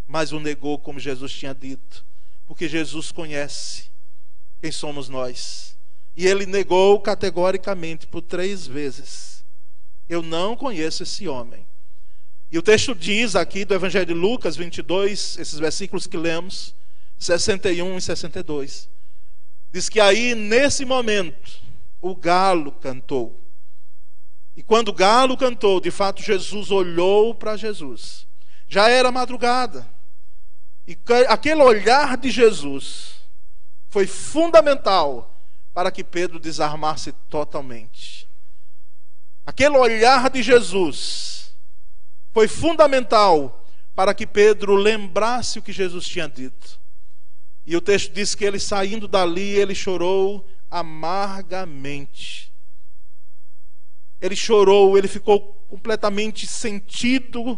mas 0.08 0.32
o 0.32 0.40
negou, 0.40 0.78
como 0.78 1.00
Jesus 1.00 1.32
tinha 1.32 1.54
dito, 1.54 2.04
porque 2.46 2.68
Jesus 2.68 3.12
conhece 3.12 3.90
quem 4.62 4.72
somos 4.72 5.08
nós. 5.08 5.78
E 6.18 6.26
ele 6.26 6.46
negou 6.46 7.00
categoricamente 7.00 8.08
por 8.08 8.22
três 8.22 8.66
vezes: 8.66 9.44
Eu 10.10 10.22
não 10.22 10.56
conheço 10.56 11.04
esse 11.04 11.28
homem. 11.28 11.66
E 12.56 12.58
o 12.58 12.62
texto 12.62 12.96
diz 12.96 13.36
aqui 13.36 13.66
do 13.66 13.74
Evangelho 13.74 14.06
de 14.06 14.14
Lucas 14.14 14.56
22, 14.56 15.38
esses 15.40 15.60
versículos 15.60 16.08
que 16.08 16.16
lemos, 16.16 16.74
61 17.20 17.98
e 17.98 18.02
62. 18.02 18.90
Diz 19.74 19.90
que 19.90 20.00
aí, 20.00 20.34
nesse 20.34 20.86
momento, 20.86 21.52
o 22.00 22.16
galo 22.16 22.72
cantou. 22.72 23.38
E 24.56 24.64
quando 24.64 24.88
o 24.88 24.94
galo 24.94 25.36
cantou, 25.36 25.82
de 25.82 25.92
fato, 25.92 26.24
Jesus 26.24 26.72
olhou 26.72 27.36
para 27.36 27.58
Jesus. 27.58 28.26
Já 28.70 28.88
era 28.88 29.12
madrugada. 29.12 29.86
E 30.88 30.98
aquele 31.28 31.62
olhar 31.62 32.16
de 32.16 32.32
Jesus 32.32 33.16
foi 33.90 34.08
fundamental 34.08 35.38
para 35.74 35.92
que 35.92 36.06
Pedro 36.06 36.40
desarmasse 36.40 37.12
totalmente. 37.30 38.26
Aquele 39.46 39.78
olhar 39.78 40.30
de 40.30 40.42
Jesus 40.42 41.36
foi 42.36 42.50
fundamental 42.50 43.66
para 43.96 44.14
que 44.14 44.28
Pedro 44.28 44.76
lembrasse 44.76 45.58
o 45.58 45.62
que 45.62 45.72
Jesus 45.72 46.04
tinha 46.04 46.28
dito. 46.28 46.78
E 47.66 47.78
o 47.78 47.82
texto 47.82 48.12
diz 48.12 48.36
que 48.36 48.44
ele 48.44 48.60
saindo 48.60 49.08
dali, 49.08 49.52
ele 49.52 49.74
chorou 49.74 50.46
amargamente. 50.70 52.52
Ele 54.22 54.36
chorou, 54.36 54.98
ele 54.98 55.08
ficou 55.08 55.40
completamente 55.70 56.46
sentido 56.46 57.58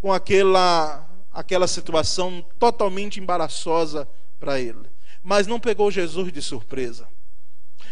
com 0.00 0.10
aquela 0.10 1.06
aquela 1.30 1.66
situação 1.66 2.42
totalmente 2.58 3.20
embaraçosa 3.20 4.08
para 4.40 4.58
ele. 4.58 4.90
Mas 5.22 5.46
não 5.46 5.60
pegou 5.60 5.90
Jesus 5.90 6.32
de 6.32 6.40
surpresa. 6.40 7.06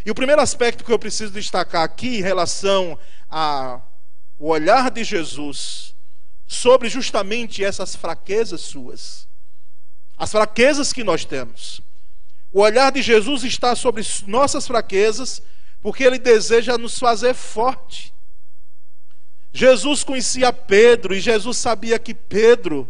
E 0.05 0.11
o 0.11 0.15
primeiro 0.15 0.41
aspecto 0.41 0.83
que 0.83 0.93
eu 0.93 0.99
preciso 0.99 1.35
destacar 1.35 1.83
aqui 1.83 2.17
em 2.17 2.23
relação 2.23 2.99
ao 4.41 4.47
olhar 4.47 4.91
de 4.91 5.05
Jesus 5.05 5.95
sobre 6.47 6.89
justamente 6.89 7.63
essas 7.63 7.95
fraquezas 7.95 8.63
suas, 8.63 9.29
as 10.17 10.33
fraquezas 10.33 10.93
que 10.93 11.05
nós 11.05 11.25
temos. 11.25 11.81
O 12.53 12.61
olhar 12.61 12.91
de 12.91 13.03
Jesus 13.03 13.45
está 13.45 13.77
sobre 13.77 14.03
nossas 14.27 14.67
fraquezas, 14.67 15.41
porque 15.81 16.03
ele 16.03 16.19
deseja 16.19 16.77
nos 16.77 16.99
fazer 16.99 17.35
forte. 17.35 18.13
Jesus 19.53 20.03
conhecia 20.03 20.53
Pedro 20.53 21.15
e 21.15 21.21
Jesus 21.21 21.57
sabia 21.57 21.99
que 21.99 22.15
Pedro 22.15 22.89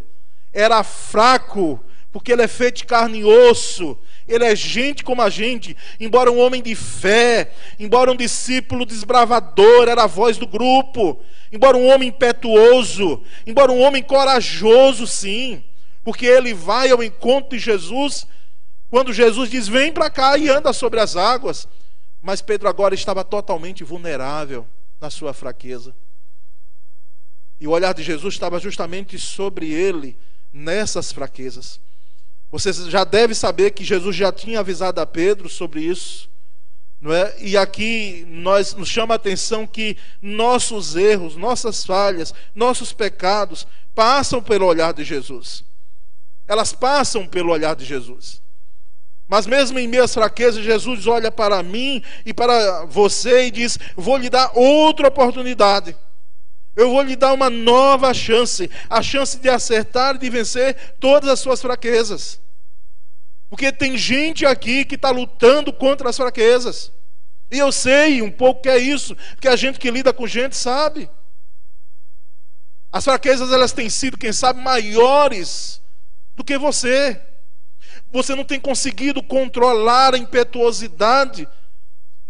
era 0.53 0.83
fraco, 0.83 1.83
porque 2.11 2.33
ele 2.33 2.43
é 2.43 2.49
feito 2.49 2.79
de 2.79 2.85
carne 2.87 3.19
e 3.19 3.25
osso, 3.25 3.99
ele 4.31 4.45
é 4.45 4.55
gente 4.55 5.03
como 5.03 5.21
a 5.21 5.29
gente, 5.29 5.77
embora 5.99 6.31
um 6.31 6.39
homem 6.39 6.63
de 6.63 6.75
fé, 6.75 7.53
embora 7.79 8.11
um 8.11 8.17
discípulo 8.17 8.87
desbravador, 8.87 9.89
era 9.89 10.05
a 10.05 10.07
voz 10.07 10.39
do 10.39 10.47
grupo, 10.47 11.21
embora 11.51 11.77
um 11.77 11.89
homem 11.89 12.09
impetuoso, 12.09 13.23
embora 13.47 13.73
um 13.73 13.81
homem 13.81 14.03
corajoso, 14.03 15.07
sim, 15.07 15.65
porque 16.05 16.25
ele 16.25 16.55
vai 16.55 16.91
ao 16.91 17.03
encontro 17.03 17.51
de 17.51 17.59
Jesus, 17.59 18.27
quando 18.89 19.13
Jesus 19.13 19.51
diz: 19.51 19.69
Vem 19.69 19.93
para 19.93 20.09
cá 20.09 20.39
e 20.39 20.49
anda 20.49 20.73
sobre 20.73 21.01
as 21.01 21.17
águas. 21.17 21.67
Mas 22.23 22.43
Pedro 22.43 22.69
agora 22.69 22.95
estava 22.95 23.25
totalmente 23.25 23.83
vulnerável 23.83 24.67
na 25.01 25.09
sua 25.09 25.33
fraqueza. 25.33 25.95
E 27.59 27.67
o 27.67 27.71
olhar 27.71 27.95
de 27.95 28.03
Jesus 28.03 28.35
estava 28.35 28.59
justamente 28.59 29.19
sobre 29.19 29.71
ele 29.73 30.17
nessas 30.53 31.13
fraquezas. 31.13 31.81
Você 32.51 32.73
já 32.73 33.05
deve 33.05 33.35
saber 33.35 33.71
que 33.71 33.85
Jesus 33.85 34.17
já 34.17 34.33
tinha 34.33 34.61
avisado 34.61 35.01
a 35.01 35.07
Pedro 35.07 35.49
sobre 35.49 35.81
isso. 35.83 36.29
Não 37.01 37.13
é? 37.13 37.35
E 37.41 37.57
aqui 37.57 38.27
nós 38.29 38.75
nos 38.75 38.89
chama 38.89 39.15
a 39.15 39.17
atenção 39.17 39.67
que 39.67 39.97
nossos 40.21 40.97
erros, 40.97 41.37
nossas 41.37 41.85
falhas, 41.85 42.35
nossos 42.55 42.93
pecados 42.93 43.67
passam 43.95 44.43
pelo 44.43 44.67
olhar 44.67 44.93
de 44.93 45.05
Jesus. 45.05 45.65
Elas 46.47 46.73
passam 46.73 47.27
pelo 47.27 47.53
olhar 47.53 47.75
de 47.75 47.85
Jesus. 47.85 48.43
Mas 49.27 49.47
mesmo 49.47 49.79
em 49.79 49.87
minhas 49.87 50.13
fraquezas, 50.13 50.65
Jesus 50.65 51.07
olha 51.07 51.31
para 51.31 51.63
mim 51.63 52.03
e 52.27 52.35
para 52.35 52.85
você 52.87 53.47
e 53.47 53.51
diz: 53.51 53.79
Vou 53.97 54.17
lhe 54.17 54.29
dar 54.29 54.51
outra 54.57 55.07
oportunidade. 55.07 55.97
Eu 56.77 56.91
vou 56.91 57.03
lhe 57.03 57.17
dar 57.17 57.33
uma 57.33 57.51
nova 57.51 58.15
chance, 58.15 58.71
a 58.89 59.03
chance 59.03 59.39
de 59.39 59.49
acertar 59.49 60.17
e 60.17 60.19
de 60.19 60.31
vencer 60.31 60.95
todas 60.99 61.29
as 61.29 61.41
suas 61.41 61.61
fraquezas. 61.61 62.41
Porque 63.49 63.73
tem 63.73 63.99
gente 63.99 64.47
aqui 64.47 64.85
que 64.85 64.95
está 64.95 65.11
lutando 65.11 65.73
contra 65.73 66.09
as 66.09 66.17
fraquezas. 66.17 66.93
E 67.51 67.59
eu 67.59 67.73
sei 67.73 68.23
um 68.23 68.31
pouco 68.31 68.63
que 68.63 68.69
é 68.69 68.79
isso, 68.79 69.17
porque 69.35 69.49
a 69.49 69.57
gente 69.57 69.79
que 69.79 69.91
lida 69.91 70.13
com 70.13 70.27
gente 70.27 70.57
sabe. 70.57 71.11
As 72.93 73.05
fraquezas 73.05 73.53
elas 73.53 73.73
têm 73.73 73.91
sido, 73.91 74.17
quem 74.17 74.33
sabe, 74.33 74.61
maiores 74.61 75.83
do 76.37 76.45
que 76.45 76.57
você. 76.57 77.21
Você 78.13 78.35
não 78.35 78.45
tem 78.45 78.61
conseguido 78.61 79.23
controlar 79.23 80.15
a 80.15 80.19
impetuosidade 80.19 81.49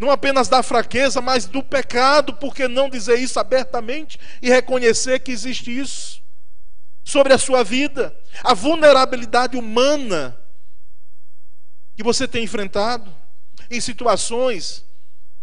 não 0.01 0.09
apenas 0.09 0.47
da 0.47 0.63
fraqueza, 0.63 1.21
mas 1.21 1.45
do 1.45 1.61
pecado, 1.61 2.33
por 2.33 2.55
que 2.55 2.67
não 2.67 2.89
dizer 2.89 3.19
isso 3.19 3.39
abertamente 3.39 4.19
e 4.41 4.49
reconhecer 4.49 5.19
que 5.19 5.31
existe 5.31 5.69
isso 5.69 6.23
sobre 7.03 7.33
a 7.33 7.37
sua 7.37 7.63
vida, 7.63 8.11
a 8.43 8.55
vulnerabilidade 8.55 9.55
humana 9.55 10.35
que 11.95 12.01
você 12.01 12.27
tem 12.27 12.43
enfrentado 12.43 13.13
em 13.69 13.79
situações 13.79 14.83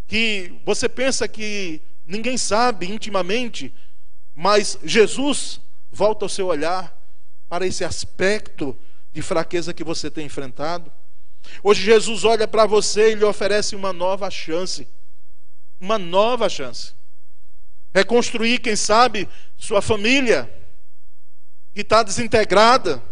que 0.09 0.61
você 0.67 0.89
pensa 0.89 1.29
que 1.29 1.81
ninguém 2.05 2.37
sabe 2.37 2.91
intimamente, 2.91 3.73
mas 4.35 4.77
Jesus 4.83 5.61
volta 5.89 6.25
o 6.25 6.29
seu 6.29 6.49
olhar 6.49 7.01
para 7.49 7.65
esse 7.65 7.85
aspecto 7.85 8.77
de 9.13 9.23
fraqueza 9.23 9.73
que 9.73 9.85
você 9.85 10.11
tem 10.11 10.27
enfrentado. 10.27 10.93
Hoje 11.63 11.83
Jesus 11.83 12.25
olha 12.25 12.47
para 12.47 12.67
você 12.67 13.13
e 13.13 13.15
lhe 13.15 13.25
oferece 13.25 13.75
uma 13.75 13.93
nova 13.93 14.31
chance. 14.31 14.89
Uma 15.81 15.99
nova 15.99 16.49
chance. 16.49 16.95
Reconstruir, 17.95 18.59
quem 18.59 18.77
sabe, 18.77 19.29
sua 19.57 19.81
família 19.81 20.51
que 21.75 21.81
está 21.81 22.03
desintegrada. 22.03 23.03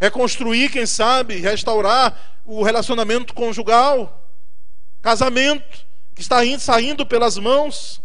Reconstruir, 0.00 0.70
quem 0.70 0.86
sabe, 0.86 1.36
restaurar 1.36 2.40
o 2.44 2.62
relacionamento 2.62 3.34
conjugal. 3.34 4.28
Casamento 5.02 5.86
que 6.14 6.20
está 6.20 6.44
indo, 6.44 6.60
saindo 6.60 7.06
pelas 7.06 7.38
mãos. 7.38 8.00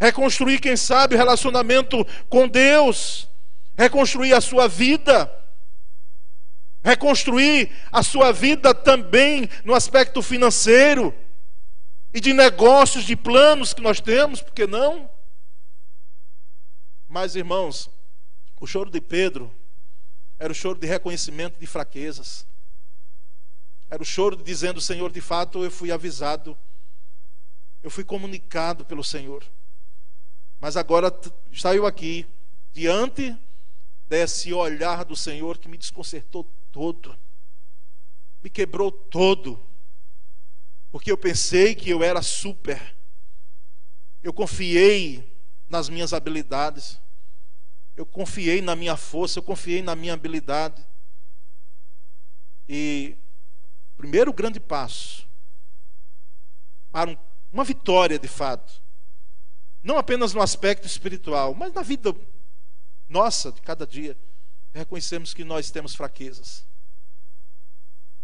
Reconstruir, 0.00 0.58
quem 0.58 0.76
sabe, 0.76 1.14
o 1.14 1.18
relacionamento 1.18 2.06
com 2.28 2.48
Deus. 2.48 3.28
Reconstruir 3.76 4.32
a 4.32 4.40
sua 4.40 4.68
vida 4.68 5.30
reconstruir 6.82 7.70
a 7.92 8.02
sua 8.02 8.32
vida 8.32 8.74
também 8.74 9.48
no 9.64 9.74
aspecto 9.74 10.22
financeiro 10.22 11.14
e 12.12 12.20
de 12.20 12.32
negócios, 12.32 13.04
de 13.04 13.14
planos 13.14 13.72
que 13.72 13.82
nós 13.82 14.00
temos, 14.00 14.42
por 14.42 14.52
que 14.52 14.66
não? 14.66 15.08
Mas, 17.08 17.34
irmãos, 17.36 17.88
o 18.60 18.66
choro 18.66 18.90
de 18.90 19.00
Pedro 19.00 19.52
era 20.38 20.52
o 20.52 20.54
choro 20.54 20.78
de 20.78 20.86
reconhecimento 20.86 21.58
de 21.58 21.66
fraquezas. 21.66 22.46
Era 23.90 24.02
o 24.02 24.06
choro 24.06 24.36
de 24.36 24.42
dizendo: 24.42 24.80
Senhor, 24.80 25.10
de 25.12 25.20
fato 25.20 25.64
eu 25.64 25.70
fui 25.70 25.90
avisado, 25.90 26.56
eu 27.82 27.90
fui 27.90 28.04
comunicado 28.04 28.84
pelo 28.84 29.04
Senhor. 29.04 29.44
Mas 30.60 30.76
agora 30.76 31.12
saiu 31.52 31.86
aqui, 31.86 32.26
diante 32.72 33.36
desse 34.08 34.52
olhar 34.52 35.04
do 35.04 35.16
Senhor 35.16 35.58
que 35.58 35.68
me 35.68 35.78
desconcertou 35.78 36.44
todo, 36.72 37.16
me 38.42 38.48
quebrou 38.48 38.90
todo, 38.90 39.60
porque 40.90 41.10
eu 41.10 41.18
pensei 41.18 41.74
que 41.74 41.90
eu 41.90 42.02
era 42.02 42.22
super, 42.22 42.96
eu 44.22 44.32
confiei 44.32 45.36
nas 45.68 45.88
minhas 45.88 46.12
habilidades, 46.12 47.00
eu 47.96 48.06
confiei 48.06 48.60
na 48.60 48.74
minha 48.74 48.96
força, 48.96 49.38
eu 49.38 49.42
confiei 49.42 49.82
na 49.82 49.94
minha 49.94 50.14
habilidade. 50.14 50.84
E 52.68 53.16
primeiro 53.96 54.32
grande 54.32 54.58
passo 54.58 55.28
para 56.90 57.16
uma 57.52 57.64
vitória 57.64 58.18
de 58.18 58.28
fato, 58.28 58.80
não 59.82 59.98
apenas 59.98 60.32
no 60.32 60.40
aspecto 60.40 60.86
espiritual, 60.86 61.54
mas 61.54 61.72
na 61.72 61.82
vida 61.82 62.14
nossa 63.08 63.52
de 63.52 63.60
cada 63.60 63.86
dia 63.86 64.16
reconhecemos 64.72 65.34
que 65.34 65.44
nós 65.44 65.70
temos 65.70 65.94
fraquezas. 65.94 66.64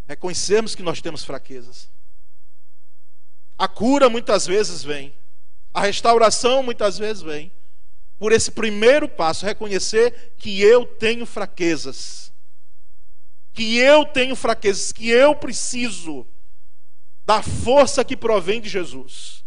Reconhecemos 0.06 0.74
que 0.74 0.82
nós 0.82 1.00
temos 1.00 1.24
fraquezas. 1.24 1.90
A 3.58 3.66
cura 3.66 4.08
muitas 4.08 4.46
vezes 4.46 4.84
vem, 4.84 5.14
a 5.72 5.80
restauração 5.80 6.62
muitas 6.62 6.98
vezes 6.98 7.22
vem, 7.22 7.50
por 8.18 8.32
esse 8.32 8.50
primeiro 8.50 9.08
passo, 9.08 9.44
reconhecer 9.44 10.34
que 10.38 10.60
eu 10.62 10.86
tenho 10.86 11.26
fraquezas, 11.26 12.32
que 13.52 13.78
eu 13.78 14.04
tenho 14.04 14.36
fraquezas, 14.36 14.92
que 14.92 15.08
eu 15.08 15.34
preciso 15.34 16.26
da 17.24 17.42
força 17.42 18.04
que 18.04 18.16
provém 18.16 18.60
de 18.60 18.68
Jesus, 18.68 19.44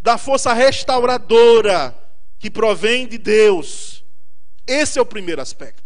da 0.00 0.16
força 0.16 0.52
restauradora 0.52 1.98
que 2.38 2.50
provém 2.50 3.06
de 3.06 3.18
Deus. 3.18 4.04
Esse 4.66 4.98
é 4.98 5.02
o 5.02 5.06
primeiro 5.06 5.42
aspecto. 5.42 5.81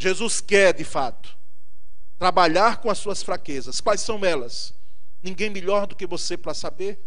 Jesus 0.00 0.40
quer, 0.40 0.72
de 0.72 0.82
fato, 0.82 1.36
trabalhar 2.18 2.78
com 2.78 2.90
as 2.90 2.96
suas 2.96 3.22
fraquezas. 3.22 3.82
Quais 3.82 4.00
são 4.00 4.24
elas? 4.24 4.72
Ninguém 5.22 5.50
melhor 5.50 5.86
do 5.86 5.94
que 5.94 6.06
você 6.06 6.38
para 6.38 6.54
saber. 6.54 6.98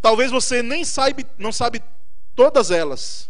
Talvez 0.00 0.30
você 0.30 0.62
nem 0.62 0.84
saiba, 0.84 1.24
não 1.36 1.50
sabe 1.50 1.82
todas 2.36 2.70
elas. 2.70 3.28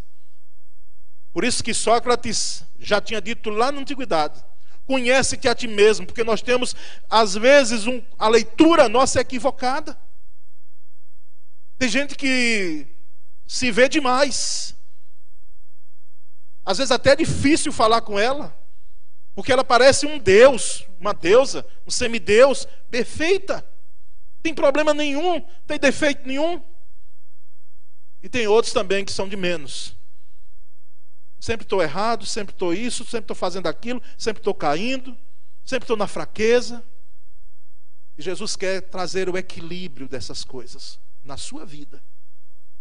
Por 1.32 1.44
isso 1.44 1.64
que 1.64 1.72
Sócrates 1.72 2.62
já 2.78 3.00
tinha 3.00 3.22
dito 3.22 3.48
lá 3.48 3.72
na 3.72 3.80
antiguidade: 3.80 4.44
conhece-te 4.86 5.48
a 5.48 5.54
ti 5.54 5.66
mesmo, 5.66 6.04
porque 6.06 6.22
nós 6.22 6.42
temos 6.42 6.76
às 7.08 7.34
vezes 7.34 7.86
um, 7.86 8.02
a 8.18 8.28
leitura 8.28 8.86
nossa 8.86 9.18
é 9.18 9.22
equivocada. 9.22 9.98
Tem 11.78 11.88
gente 11.88 12.16
que 12.16 12.86
se 13.46 13.70
vê 13.70 13.88
demais. 13.88 14.74
Às 16.66 16.76
vezes 16.76 16.90
até 16.90 17.12
é 17.12 17.16
difícil 17.16 17.72
falar 17.72 18.02
com 18.02 18.18
ela, 18.18 18.54
porque 19.34 19.52
ela 19.52 19.64
parece 19.64 20.06
um 20.06 20.18
deus, 20.18 20.86
uma 21.00 21.12
deusa, 21.12 21.66
um 21.86 21.90
semideus 21.90 22.68
perfeita. 22.90 23.66
Tem 24.42 24.54
problema 24.54 24.94
nenhum, 24.94 25.40
tem 25.66 25.78
defeito 25.78 26.26
nenhum. 26.26 26.62
E 28.22 28.28
tem 28.28 28.46
outros 28.46 28.72
também 28.72 29.04
que 29.04 29.12
são 29.12 29.28
de 29.28 29.36
menos. 29.36 29.96
Sempre 31.40 31.64
estou 31.64 31.82
errado, 31.82 32.24
sempre 32.24 32.54
estou 32.54 32.72
isso, 32.72 33.04
sempre 33.04 33.24
estou 33.24 33.36
fazendo 33.36 33.66
aquilo, 33.66 34.00
sempre 34.16 34.40
estou 34.40 34.54
caindo, 34.54 35.16
sempre 35.64 35.84
estou 35.84 35.96
na 35.96 36.06
fraqueza. 36.06 36.84
E 38.16 38.22
Jesus 38.22 38.54
quer 38.54 38.82
trazer 38.82 39.28
o 39.28 39.36
equilíbrio 39.36 40.08
dessas 40.08 40.44
coisas 40.44 40.98
na 41.24 41.36
sua 41.36 41.66
vida. 41.66 42.02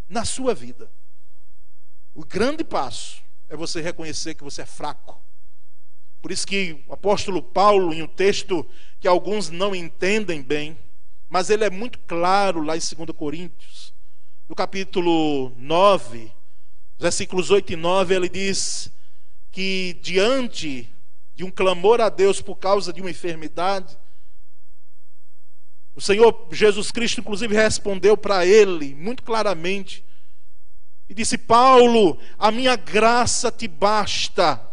Na 0.07 0.23
sua 0.23 0.53
vida. 0.53 0.91
O 2.13 2.23
grande 2.23 2.63
passo 2.63 3.23
é 3.49 3.55
você 3.55 3.81
reconhecer 3.81 4.35
que 4.35 4.43
você 4.43 4.61
é 4.61 4.65
fraco. 4.65 5.22
Por 6.23 6.31
isso 6.31 6.47
que 6.47 6.81
o 6.87 6.93
apóstolo 6.93 7.43
Paulo, 7.43 7.93
em 7.93 8.01
um 8.01 8.07
texto 8.07 8.65
que 8.97 9.09
alguns 9.09 9.49
não 9.49 9.75
entendem 9.75 10.41
bem, 10.41 10.79
mas 11.27 11.49
ele 11.49 11.65
é 11.65 11.69
muito 11.69 11.99
claro 11.99 12.63
lá 12.63 12.77
em 12.77 12.79
2 12.79 13.09
Coríntios, 13.13 13.93
no 14.47 14.55
capítulo 14.55 15.51
9, 15.57 16.31
versículos 16.97 17.51
8 17.51 17.73
e 17.73 17.75
9, 17.75 18.15
ele 18.15 18.29
diz 18.29 18.89
que 19.51 19.99
diante 20.01 20.89
de 21.35 21.43
um 21.43 21.51
clamor 21.51 21.99
a 21.99 22.07
Deus 22.07 22.41
por 22.41 22.55
causa 22.55 22.93
de 22.93 23.01
uma 23.01 23.11
enfermidade, 23.11 23.97
o 25.93 25.99
Senhor 25.99 26.47
Jesus 26.53 26.89
Cristo, 26.89 27.19
inclusive, 27.19 27.53
respondeu 27.53 28.15
para 28.15 28.45
ele 28.45 28.95
muito 28.95 29.23
claramente 29.23 30.05
e 31.09 31.13
disse: 31.13 31.37
Paulo, 31.37 32.17
a 32.39 32.49
minha 32.49 32.77
graça 32.77 33.51
te 33.51 33.67
basta. 33.67 34.71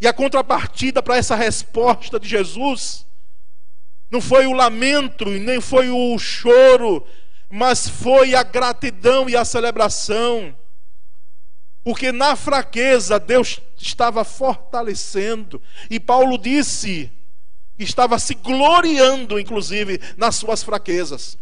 E 0.00 0.06
a 0.06 0.12
contrapartida 0.12 1.02
para 1.02 1.16
essa 1.16 1.36
resposta 1.36 2.18
de 2.18 2.28
Jesus 2.28 3.04
não 4.10 4.20
foi 4.20 4.46
o 4.46 4.52
lamento 4.52 5.28
e 5.28 5.38
nem 5.38 5.60
foi 5.60 5.90
o 5.90 6.18
choro, 6.18 7.06
mas 7.48 7.88
foi 7.88 8.34
a 8.34 8.42
gratidão 8.42 9.28
e 9.28 9.36
a 9.36 9.44
celebração. 9.44 10.56
Porque 11.84 12.10
na 12.12 12.34
fraqueza 12.34 13.20
Deus 13.20 13.60
estava 13.76 14.24
fortalecendo. 14.24 15.60
E 15.90 16.00
Paulo 16.00 16.38
disse: 16.38 17.10
estava 17.78 18.18
se 18.18 18.34
gloriando, 18.34 19.38
inclusive, 19.38 20.00
nas 20.16 20.36
suas 20.36 20.62
fraquezas, 20.62 21.38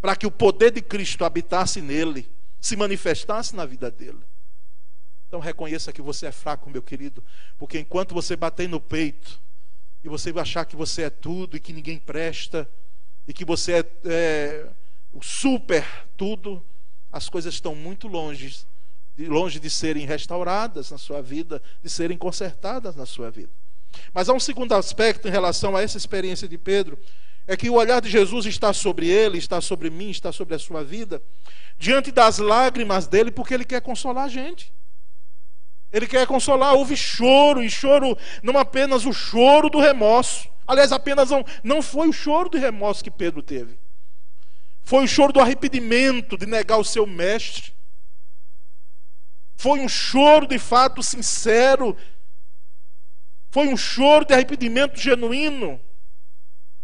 para 0.00 0.16
que 0.16 0.26
o 0.26 0.30
poder 0.30 0.70
de 0.70 0.82
Cristo 0.82 1.24
habitasse 1.24 1.80
nele, 1.80 2.30
se 2.60 2.76
manifestasse 2.76 3.54
na 3.54 3.64
vida 3.64 3.90
dele. 3.90 4.20
Então 5.34 5.42
reconheça 5.42 5.92
que 5.92 6.00
você 6.00 6.26
é 6.26 6.30
fraco, 6.30 6.70
meu 6.70 6.80
querido, 6.80 7.20
porque 7.58 7.76
enquanto 7.76 8.14
você 8.14 8.36
bater 8.36 8.68
no 8.68 8.80
peito 8.80 9.40
e 10.04 10.08
você 10.08 10.32
achar 10.38 10.64
que 10.64 10.76
você 10.76 11.02
é 11.02 11.10
tudo 11.10 11.56
e 11.56 11.60
que 11.60 11.72
ninguém 11.72 11.98
presta 11.98 12.70
e 13.26 13.32
que 13.32 13.44
você 13.44 13.80
é, 13.80 13.84
é 14.04 14.66
o 15.12 15.20
super 15.24 15.84
tudo, 16.16 16.64
as 17.10 17.28
coisas 17.28 17.52
estão 17.52 17.74
muito 17.74 18.06
longe, 18.06 18.64
longe 19.18 19.58
de 19.58 19.68
serem 19.68 20.06
restauradas 20.06 20.92
na 20.92 20.98
sua 20.98 21.20
vida, 21.20 21.60
de 21.82 21.90
serem 21.90 22.16
consertadas 22.16 22.94
na 22.94 23.04
sua 23.04 23.28
vida. 23.28 23.50
Mas 24.12 24.28
há 24.28 24.32
um 24.32 24.38
segundo 24.38 24.72
aspecto 24.72 25.26
em 25.26 25.32
relação 25.32 25.74
a 25.76 25.82
essa 25.82 25.98
experiência 25.98 26.46
de 26.46 26.56
Pedro, 26.56 26.96
é 27.44 27.56
que 27.56 27.68
o 27.68 27.74
olhar 27.74 28.00
de 28.00 28.08
Jesus 28.08 28.46
está 28.46 28.72
sobre 28.72 29.08
ele, 29.08 29.38
está 29.38 29.60
sobre 29.60 29.90
mim, 29.90 30.10
está 30.10 30.30
sobre 30.30 30.54
a 30.54 30.60
sua 30.60 30.84
vida, 30.84 31.20
diante 31.76 32.12
das 32.12 32.38
lágrimas 32.38 33.08
dele, 33.08 33.32
porque 33.32 33.52
ele 33.52 33.64
quer 33.64 33.80
consolar 33.80 34.26
a 34.26 34.28
gente. 34.28 34.72
Ele 35.94 36.06
quer 36.06 36.26
consolar, 36.26 36.74
houve 36.74 36.94
choro, 36.96 37.62
e 37.62 37.70
choro 37.70 38.18
não 38.42 38.58
apenas 38.58 39.06
o 39.06 39.12
choro 39.12 39.70
do 39.70 39.80
remorso. 39.80 40.46
Aliás, 40.66 40.92
apenas 40.92 41.30
não, 41.30 41.44
não 41.62 41.80
foi 41.80 42.08
o 42.08 42.12
choro 42.12 42.50
do 42.50 42.58
remorso 42.58 43.02
que 43.02 43.10
Pedro 43.10 43.42
teve. 43.42 43.78
Foi 44.82 45.04
o 45.04 45.08
choro 45.08 45.32
do 45.32 45.40
arrependimento 45.40 46.36
de 46.36 46.44
negar 46.44 46.76
o 46.76 46.84
seu 46.84 47.06
mestre. 47.06 47.72
Foi 49.56 49.80
um 49.80 49.88
choro 49.88 50.46
de 50.46 50.58
fato 50.58 51.02
sincero 51.02 51.96
foi 53.54 53.68
um 53.68 53.76
choro 53.76 54.24
de 54.24 54.34
arrependimento 54.34 54.98
genuíno. 54.98 55.80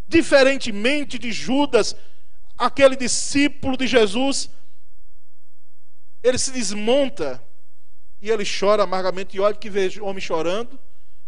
Diferentemente 0.06 1.18
de 1.18 1.32
Judas, 1.32 1.96
aquele 2.56 2.94
discípulo 2.94 3.76
de 3.76 3.88
Jesus, 3.88 4.48
ele 6.22 6.38
se 6.38 6.52
desmonta 6.52 7.42
e 8.20 8.30
ele 8.30 8.44
chora 8.44 8.82
amargamente. 8.82 9.36
E 9.36 9.40
olha 9.40 9.54
que 9.54 9.70
vejo 9.70 10.04
homem 10.04 10.20
chorando, 10.20 10.78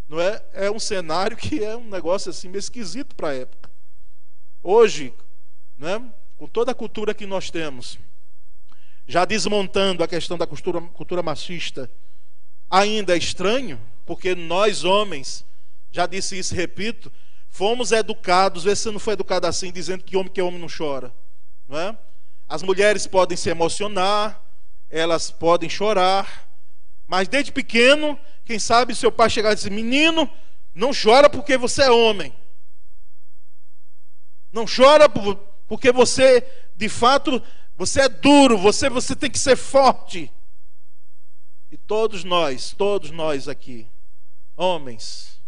não 0.09 0.21
é? 0.21 0.43
É 0.53 0.71
um 0.71 0.79
cenário 0.79 1.37
que 1.37 1.63
é 1.63 1.77
um 1.77 1.89
negócio 1.89 2.31
assim 2.31 2.49
meio 2.49 2.59
esquisito 2.59 3.15
para 3.15 3.29
a 3.29 3.35
época. 3.35 3.71
Hoje, 4.63 5.13
né, 5.77 6.03
com 6.37 6.47
toda 6.47 6.73
a 6.73 6.75
cultura 6.75 7.15
que 7.15 7.27
nós 7.27 7.51
temos, 7.51 7.99
já 9.07 9.25
desmontando 9.25 10.03
a 10.05 10.09
questão 10.09 10.39
da 10.39 10.47
cultura, 10.47 10.81
cultura 10.81 11.23
machista, 11.23 11.91
ainda 12.71 13.15
é 13.15 13.19
estranho, 13.19 13.81
porque 14.07 14.35
nós 14.35 14.85
homens, 14.85 15.45
já 15.91 16.07
disse 16.07 16.39
isso, 16.39 16.55
repito, 16.55 17.13
fomos 17.49 17.93
educados, 17.93 18.65
vê 18.65 18.75
se 18.75 18.91
não 18.91 18.99
foi 18.99 19.15
educado 19.15 19.47
assim, 19.47 19.73
dizendo 19.73 20.05
que 20.05 20.17
homem 20.17 20.33
que 20.33 20.41
é 20.41 20.45
homem 20.45 20.61
não 20.61 20.69
chora, 20.69 21.13
não 21.69 21.79
é? 21.79 21.97
As 22.49 22.63
mulheres 22.63 23.07
podem 23.07 23.37
se 23.37 23.51
emocionar, 23.51 24.41
elas 24.89 25.31
podem 25.31 25.69
chorar, 25.69 26.49
mas 27.13 27.29
desde 27.29 27.53
pequeno, 27.53 28.19
quem 28.43 28.59
sabe 28.59 28.95
seu 28.95 29.13
pai 29.13 29.29
chegar 29.29 29.53
e 29.53 29.55
dizer: 29.55 29.71
Menino, 29.71 30.31
não 30.75 30.93
chora 30.95 31.29
porque 31.29 31.59
você 31.59 31.83
é 31.83 31.91
homem. 31.91 32.35
Não 34.51 34.65
chora 34.65 35.11
porque 35.69 35.93
você, 35.93 36.41
de 36.75 36.89
fato, 36.89 37.43
você 37.77 38.01
é 38.01 38.09
duro, 38.09 38.57
você, 38.57 38.89
você 38.89 39.15
tem 39.15 39.31
que 39.31 39.39
ser 39.39 39.57
forte. 39.57 40.33
E 41.71 41.77
todos 41.77 42.25
nós, 42.25 42.73
todos 42.73 43.11
nós 43.11 43.47
aqui, 43.47 43.87
homens, 44.57 45.39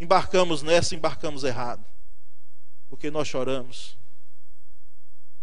embarcamos 0.00 0.62
nessa, 0.62 0.94
embarcamos 0.94 1.44
errado. 1.44 1.84
Porque 2.88 3.10
nós 3.10 3.28
choramos. 3.28 3.98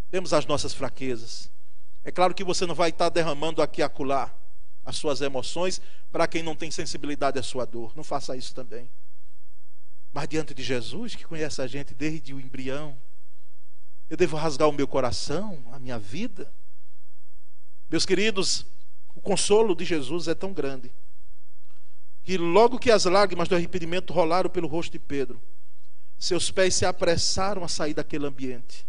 Temos 0.09 0.33
as 0.33 0.47
nossas 0.47 0.73
fraquezas. 0.73 1.51
É 2.03 2.11
claro 2.11 2.33
que 2.33 2.43
você 2.43 2.65
não 2.65 2.73
vai 2.73 2.89
estar 2.89 3.09
derramando 3.09 3.61
aqui 3.61 3.83
acolá 3.83 4.33
as 4.85 4.97
suas 4.97 5.21
emoções 5.21 5.81
para 6.11 6.27
quem 6.27 6.43
não 6.43 6.55
tem 6.55 6.69
sensibilidade 6.71 7.39
à 7.39 7.43
sua 7.43 7.65
dor. 7.65 7.93
Não 7.95 8.03
faça 8.03 8.35
isso 8.35 8.53
também. 8.53 8.89
Mas 10.11 10.27
diante 10.27 10.53
de 10.53 10.61
Jesus, 10.61 11.15
que 11.15 11.25
conhece 11.25 11.61
a 11.61 11.67
gente 11.67 11.93
desde 11.93 12.33
o 12.33 12.39
embrião, 12.39 12.95
eu 14.09 14.17
devo 14.17 14.37
rasgar 14.37 14.69
o 14.69 14.73
meu 14.73 14.87
coração, 14.87 15.63
a 15.71 15.79
minha 15.79 15.97
vida. 15.97 16.53
Meus 17.89 18.05
queridos, 18.05 18.65
o 19.15 19.21
consolo 19.21 19.75
de 19.75 19.85
Jesus 19.85 20.27
é 20.27 20.35
tão 20.35 20.53
grande 20.53 20.91
que 22.23 22.37
logo 22.37 22.79
que 22.79 22.89
as 22.89 23.05
lágrimas 23.05 23.47
do 23.47 23.55
arrependimento 23.55 24.13
rolaram 24.13 24.49
pelo 24.49 24.67
rosto 24.67 24.91
de 24.91 24.99
Pedro, 24.99 25.41
seus 26.17 26.49
pés 26.49 26.73
se 26.75 26.85
apressaram 26.85 27.63
a 27.63 27.67
sair 27.67 27.93
daquele 27.93 28.25
ambiente. 28.25 28.87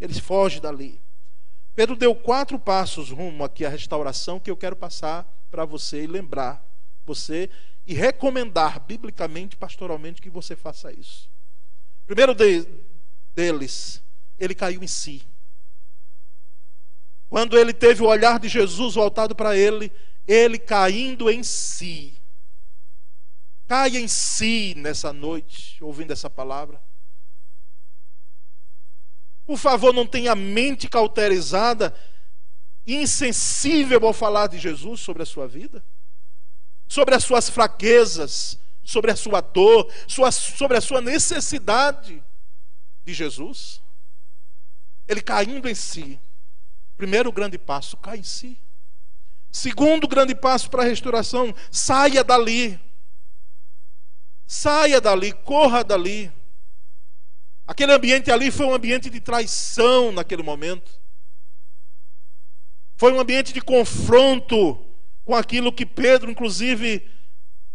Eles 0.00 0.18
fogem 0.18 0.60
dali. 0.60 0.98
Pedro 1.74 1.96
deu 1.96 2.14
quatro 2.14 2.58
passos 2.58 3.10
rumo 3.10 3.44
aqui 3.44 3.64
à 3.64 3.68
restauração 3.68 4.40
que 4.40 4.50
eu 4.50 4.56
quero 4.56 4.76
passar 4.76 5.24
para 5.50 5.64
você 5.64 6.04
e 6.04 6.06
lembrar 6.06 6.64
você 7.04 7.50
e 7.86 7.94
recomendar 7.94 8.80
biblicamente, 8.80 9.56
pastoralmente, 9.56 10.20
que 10.20 10.30
você 10.30 10.54
faça 10.54 10.92
isso. 10.92 11.28
Primeiro 12.06 12.34
de, 12.34 12.66
deles, 13.34 14.02
ele 14.38 14.54
caiu 14.54 14.82
em 14.82 14.86
si. 14.86 15.22
Quando 17.28 17.56
ele 17.56 17.72
teve 17.72 18.02
o 18.02 18.06
olhar 18.06 18.38
de 18.38 18.48
Jesus 18.48 18.94
voltado 18.94 19.34
para 19.34 19.56
ele, 19.56 19.92
ele 20.26 20.58
caindo 20.58 21.30
em 21.30 21.42
si. 21.42 22.20
Caia 23.66 24.00
em 24.00 24.08
si 24.08 24.74
nessa 24.76 25.12
noite, 25.12 25.82
ouvindo 25.82 26.12
essa 26.12 26.28
palavra. 26.28 26.82
Por 29.50 29.58
favor, 29.58 29.92
não 29.92 30.06
tenha 30.06 30.30
a 30.30 30.36
mente 30.36 30.88
cauterizada, 30.88 31.92
insensível 32.86 34.06
ao 34.06 34.12
falar 34.12 34.46
de 34.46 34.56
Jesus 34.60 35.00
sobre 35.00 35.24
a 35.24 35.26
sua 35.26 35.48
vida. 35.48 35.84
sobre 36.86 37.16
as 37.16 37.24
suas 37.24 37.50
fraquezas, 37.50 38.60
sobre 38.84 39.10
a 39.10 39.16
sua 39.16 39.40
dor, 39.40 39.92
sobre 40.06 40.76
a 40.76 40.80
sua 40.80 41.00
necessidade 41.00 42.22
de 43.04 43.12
Jesus. 43.12 43.82
Ele 45.08 45.20
caindo 45.20 45.68
em 45.68 45.74
si. 45.74 46.20
Primeiro 46.96 47.32
grande 47.32 47.58
passo, 47.58 47.96
cai 47.96 48.18
em 48.18 48.22
si. 48.22 48.56
Segundo 49.50 50.06
grande 50.06 50.32
passo 50.32 50.70
para 50.70 50.82
a 50.82 50.86
restauração, 50.86 51.52
saia 51.72 52.22
dali. 52.22 52.78
Saia 54.46 55.00
dali, 55.00 55.32
corra 55.32 55.82
dali. 55.82 56.39
Aquele 57.70 57.92
ambiente 57.92 58.32
ali 58.32 58.50
foi 58.50 58.66
um 58.66 58.74
ambiente 58.74 59.08
de 59.08 59.20
traição 59.20 60.10
naquele 60.10 60.42
momento. 60.42 60.90
Foi 62.96 63.12
um 63.12 63.20
ambiente 63.20 63.52
de 63.52 63.60
confronto 63.60 64.84
com 65.24 65.36
aquilo 65.36 65.72
que 65.72 65.86
Pedro, 65.86 66.32
inclusive, 66.32 67.08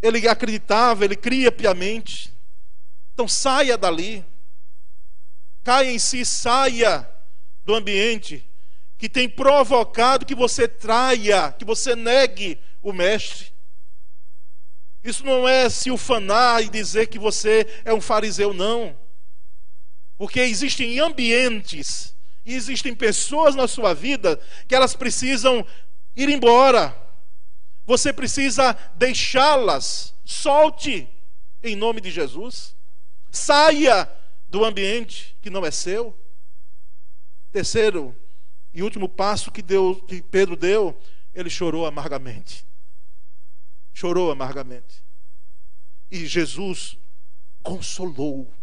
ele 0.02 0.28
acreditava, 0.28 1.06
ele 1.06 1.16
cria 1.16 1.50
piamente. 1.50 2.30
Então 3.14 3.26
saia 3.26 3.78
dali. 3.78 4.26
Caia 5.64 5.90
em 5.90 5.98
si, 5.98 6.26
saia 6.26 7.10
do 7.64 7.74
ambiente 7.74 8.46
que 8.98 9.08
tem 9.08 9.30
provocado 9.30 10.26
que 10.26 10.36
você 10.36 10.68
traia, 10.68 11.54
que 11.54 11.64
você 11.64 11.96
negue 11.96 12.60
o 12.82 12.92
mestre. 12.92 13.54
Isso 15.02 15.26
não 15.26 15.48
é 15.48 15.70
se 15.70 15.90
ufanar 15.90 16.62
e 16.64 16.68
dizer 16.68 17.08
que 17.08 17.18
você 17.18 17.66
é 17.86 17.94
um 17.94 18.02
fariseu, 18.02 18.54
não. 18.54 19.05
Porque 20.18 20.40
existem 20.40 21.00
ambientes 21.00 22.16
e 22.46 22.54
existem 22.54 22.96
pessoas 22.96 23.56
na 23.56 23.68
sua 23.68 23.94
vida 23.94 24.40
que 24.68 24.76
elas 24.76 24.96
precisam 24.96 25.66
ir 26.16 26.30
embora. 26.30 26.96
Você 27.86 28.14
precisa 28.14 28.74
deixá-las. 28.96 30.14
Solte 30.24 31.10
em 31.62 31.76
nome 31.76 32.02
de 32.02 32.12
Jesus. 32.12 32.76
Saia 33.32 34.10
do 34.48 34.64
ambiente 34.64 35.36
que 35.42 35.50
não 35.50 35.66
é 35.66 35.72
seu. 35.72 36.18
Terceiro 37.52 38.16
e 38.74 38.84
último 38.84 39.08
passo 39.08 39.52
que, 39.52 39.64
que 40.08 40.22
Pedro 40.24 40.56
deu, 40.56 40.98
ele 41.34 41.50
chorou 41.50 41.86
amargamente. 41.86 42.66
Chorou 43.94 44.32
amargamente. 44.32 45.04
E 46.12 46.26
Jesus 46.26 46.98
consolou. 47.64 48.54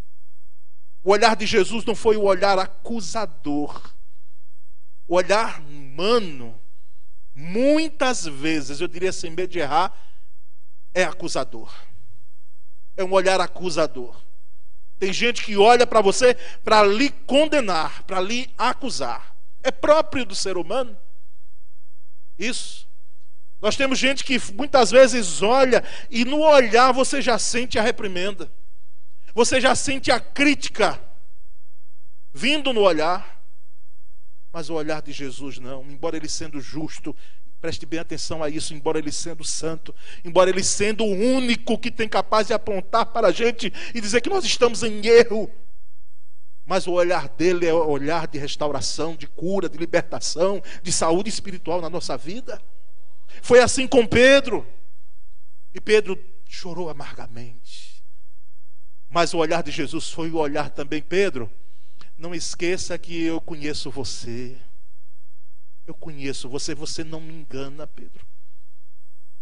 O 1.02 1.10
olhar 1.10 1.34
de 1.34 1.46
Jesus 1.46 1.84
não 1.84 1.94
foi 1.94 2.16
o 2.16 2.22
olhar 2.22 2.58
acusador. 2.58 3.92
O 5.06 5.16
olhar 5.16 5.60
humano, 5.60 6.60
muitas 7.34 8.24
vezes, 8.24 8.80
eu 8.80 8.86
diria 8.86 9.12
sem 9.12 9.30
medo 9.30 9.50
de 9.50 9.58
errar, 9.58 9.92
é 10.94 11.02
acusador. 11.02 11.72
É 12.96 13.02
um 13.02 13.12
olhar 13.12 13.40
acusador. 13.40 14.16
Tem 14.98 15.12
gente 15.12 15.42
que 15.42 15.56
olha 15.56 15.84
para 15.86 16.00
você 16.00 16.34
para 16.62 16.84
lhe 16.84 17.10
condenar, 17.10 18.04
para 18.04 18.20
lhe 18.20 18.48
acusar. 18.56 19.34
É 19.62 19.72
próprio 19.72 20.24
do 20.24 20.34
ser 20.34 20.56
humano. 20.56 20.96
Isso. 22.38 22.86
Nós 23.60 23.76
temos 23.76 23.98
gente 23.98 24.22
que 24.24 24.40
muitas 24.52 24.90
vezes 24.90 25.42
olha 25.42 25.82
e 26.10 26.24
no 26.24 26.40
olhar 26.40 26.92
você 26.92 27.20
já 27.20 27.38
sente 27.38 27.78
a 27.78 27.82
reprimenda. 27.82 28.52
Você 29.34 29.60
já 29.60 29.74
sente 29.74 30.10
a 30.10 30.20
crítica 30.20 31.00
vindo 32.32 32.72
no 32.72 32.80
olhar, 32.80 33.42
mas 34.52 34.68
o 34.68 34.74
olhar 34.74 35.00
de 35.00 35.12
Jesus 35.12 35.58
não, 35.58 35.82
embora 35.90 36.16
ele 36.16 36.28
sendo 36.28 36.60
justo, 36.60 37.16
preste 37.60 37.86
bem 37.86 38.00
atenção 38.00 38.42
a 38.42 38.48
isso, 38.48 38.74
embora 38.74 38.98
ele 38.98 39.12
sendo 39.12 39.44
santo, 39.44 39.94
embora 40.24 40.50
ele 40.50 40.62
sendo 40.62 41.04
o 41.04 41.12
único 41.12 41.78
que 41.78 41.90
tem 41.90 42.08
capaz 42.08 42.48
de 42.48 42.52
apontar 42.52 43.06
para 43.06 43.28
a 43.28 43.32
gente 43.32 43.72
e 43.94 44.00
dizer 44.00 44.20
que 44.20 44.28
nós 44.28 44.44
estamos 44.44 44.82
em 44.82 45.06
erro, 45.06 45.50
mas 46.64 46.86
o 46.86 46.92
olhar 46.92 47.28
dele 47.28 47.66
é 47.66 47.72
o 47.72 47.88
olhar 47.88 48.26
de 48.26 48.38
restauração, 48.38 49.16
de 49.16 49.26
cura, 49.26 49.68
de 49.68 49.78
libertação, 49.78 50.62
de 50.82 50.92
saúde 50.92 51.28
espiritual 51.28 51.80
na 51.80 51.90
nossa 51.90 52.16
vida. 52.16 52.60
Foi 53.40 53.60
assim 53.60 53.86
com 53.86 54.06
Pedro. 54.06 54.66
E 55.74 55.80
Pedro 55.80 56.18
chorou 56.48 56.88
amargamente. 56.88 57.91
Mas 59.12 59.34
o 59.34 59.36
olhar 59.36 59.62
de 59.62 59.70
Jesus 59.70 60.08
foi 60.08 60.30
o 60.30 60.38
olhar 60.38 60.70
também, 60.70 61.02
Pedro. 61.02 61.52
Não 62.16 62.34
esqueça 62.34 62.96
que 62.96 63.22
eu 63.22 63.42
conheço 63.42 63.90
você. 63.90 64.58
Eu 65.86 65.92
conheço 65.92 66.48
você, 66.48 66.74
você 66.74 67.04
não 67.04 67.20
me 67.20 67.34
engana, 67.34 67.86
Pedro. 67.86 68.26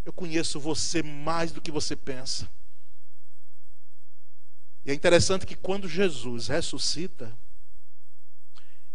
Eu 0.05 0.13
conheço 0.13 0.59
você 0.59 1.05
mais 1.05 1.53
do 1.53 1.61
que 1.61 1.71
você 1.71 1.95
pensa. 1.95 2.51
E 4.85 4.91
é 4.91 4.95
interessante 4.95 5.47
que 5.47 5.55
quando 5.55 5.89
Jesus 5.89 6.49
ressuscita, 6.49 7.33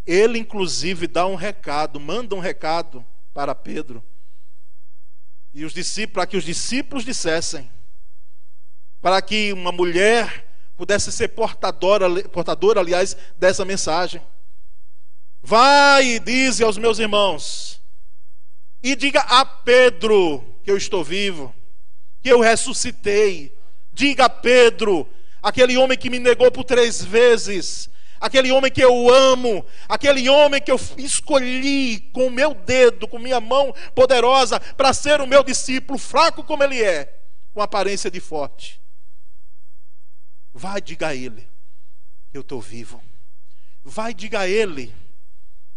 ele 0.06 0.38
inclusive 0.38 1.08
dá 1.08 1.26
um 1.26 1.36
recado, 1.36 2.02
manda 2.02 2.36
um 2.36 2.40
recado 2.40 3.06
para 3.34 3.56
Pedro. 3.56 4.04
E 5.54 5.64
os 5.64 5.74
discípulos, 5.74 6.14
para 6.16 6.28
que 6.28 6.36
os 6.36 6.44
discípulos 6.44 7.06
dissessem, 7.06 7.72
para 9.00 9.22
que 9.22 9.54
uma 9.54 9.72
mulher 9.72 10.46
pudesse 10.76 11.12
ser 11.12 11.30
portadora, 11.30 12.10
portadora, 12.30 12.80
aliás, 12.80 13.16
dessa 13.38 13.64
mensagem. 13.64 14.22
Vai 15.42 16.06
e 16.06 16.20
dize 16.20 16.64
aos 16.64 16.78
meus 16.78 17.00
irmãos, 17.00 17.82
e 18.82 18.96
diga 18.96 19.22
a 19.22 19.46
Pedro 19.46 20.44
que 20.64 20.72
eu 20.72 20.78
estou 20.78 21.04
vivo, 21.04 21.54
que 22.22 22.30
eu 22.30 22.40
ressuscitei. 22.40 23.56
Diga 23.92 24.26
a 24.26 24.30
Pedro, 24.30 25.08
aquele 25.42 25.78
homem 25.78 25.98
que 25.98 26.10
me 26.10 26.20
negou 26.20 26.52
por 26.52 26.64
três 26.64 27.04
vezes, 27.04 27.90
aquele 28.20 28.52
homem 28.52 28.72
que 28.72 28.84
eu 28.84 29.10
amo, 29.10 29.66
aquele 29.88 30.28
homem 30.28 30.62
que 30.62 30.72
eu 30.72 30.80
escolhi 30.98 32.00
com 32.12 32.28
o 32.28 32.32
meu 32.32 32.54
dedo, 32.54 33.08
com 33.08 33.18
minha 33.18 33.40
mão 33.40 33.74
poderosa, 33.94 34.60
para 34.60 34.94
ser 34.94 35.22
o 35.22 35.28
meu 35.28 35.44
discípulo, 35.44 35.98
fraco 35.98 36.44
como 36.44 36.64
ele 36.64 36.84
é, 36.84 37.12
com 37.54 37.62
aparência 37.62 38.12
de 38.12 38.20
forte. 38.20 38.82
Vai, 40.56 40.82
diga 40.82 41.10
a 41.10 41.16
ele 41.16 41.48
eu 42.38 42.42
estou 42.42 42.62
vivo. 42.62 43.02
Vai, 43.84 44.14
diga 44.14 44.42
a 44.42 44.48
ele 44.48 44.94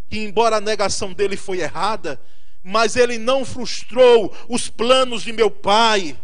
que, 0.09 0.19
embora 0.19 0.57
a 0.57 0.61
negação 0.61 1.13
dele 1.13 1.37
foi 1.37 1.61
errada, 1.61 2.21
mas 2.63 2.97
ele 2.97 3.19
não 3.19 3.45
frustrou 3.45 4.35
os 4.49 4.69
planos 4.69 5.23
de 5.23 5.33
meu 5.33 5.51
pai. 5.51 6.21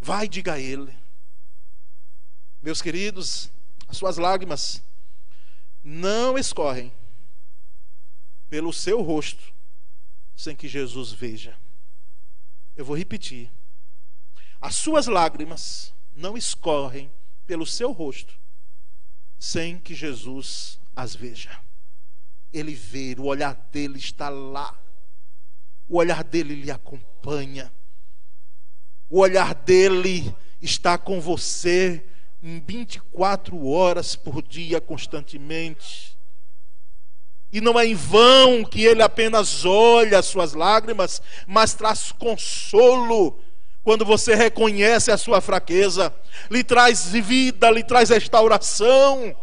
Vai, 0.00 0.28
diga 0.28 0.54
a 0.54 0.58
ele. 0.58 0.96
Meus 2.60 2.82
queridos, 2.82 3.50
as 3.86 3.96
suas 3.96 4.16
lágrimas 4.16 4.82
não 5.82 6.36
escorrem 6.36 6.92
pelo 8.48 8.72
seu 8.72 9.02
rosto 9.02 9.54
sem 10.34 10.56
que 10.56 10.68
Jesus 10.68 11.12
veja. 11.12 11.56
Eu 12.76 12.84
vou 12.84 12.96
repetir. 12.96 13.50
As 14.60 14.74
suas 14.74 15.06
lágrimas 15.06 15.92
não 16.18 16.36
escorrem 16.36 17.10
pelo 17.46 17.64
seu 17.64 17.92
rosto 17.92 18.34
sem 19.38 19.78
que 19.78 19.94
Jesus 19.94 20.80
as 20.94 21.14
veja. 21.14 21.56
Ele 22.52 22.74
vê, 22.74 23.14
o 23.16 23.26
olhar 23.26 23.54
dele 23.70 23.98
está 23.98 24.28
lá. 24.28 24.76
O 25.88 25.96
olhar 25.96 26.24
dele 26.24 26.56
lhe 26.56 26.70
acompanha. 26.72 27.72
O 29.08 29.20
olhar 29.20 29.54
dele 29.54 30.34
está 30.60 30.98
com 30.98 31.20
você 31.20 32.04
em 32.42 32.58
24 32.60 33.66
horas 33.66 34.16
por 34.16 34.42
dia, 34.42 34.80
constantemente. 34.80 36.18
E 37.52 37.60
não 37.60 37.78
é 37.78 37.86
em 37.86 37.94
vão 37.94 38.64
que 38.64 38.82
ele 38.82 39.02
apenas 39.02 39.64
olha 39.64 40.18
as 40.18 40.26
suas 40.26 40.52
lágrimas, 40.52 41.22
mas 41.46 41.74
traz 41.74 42.10
consolo 42.10 43.40
quando 43.88 44.04
você 44.04 44.34
reconhece 44.34 45.10
a 45.10 45.16
sua 45.16 45.40
fraqueza, 45.40 46.14
lhe 46.50 46.62
traz 46.62 47.06
vida, 47.06 47.70
lhe 47.70 47.82
traz 47.82 48.10
restauração, 48.10 49.34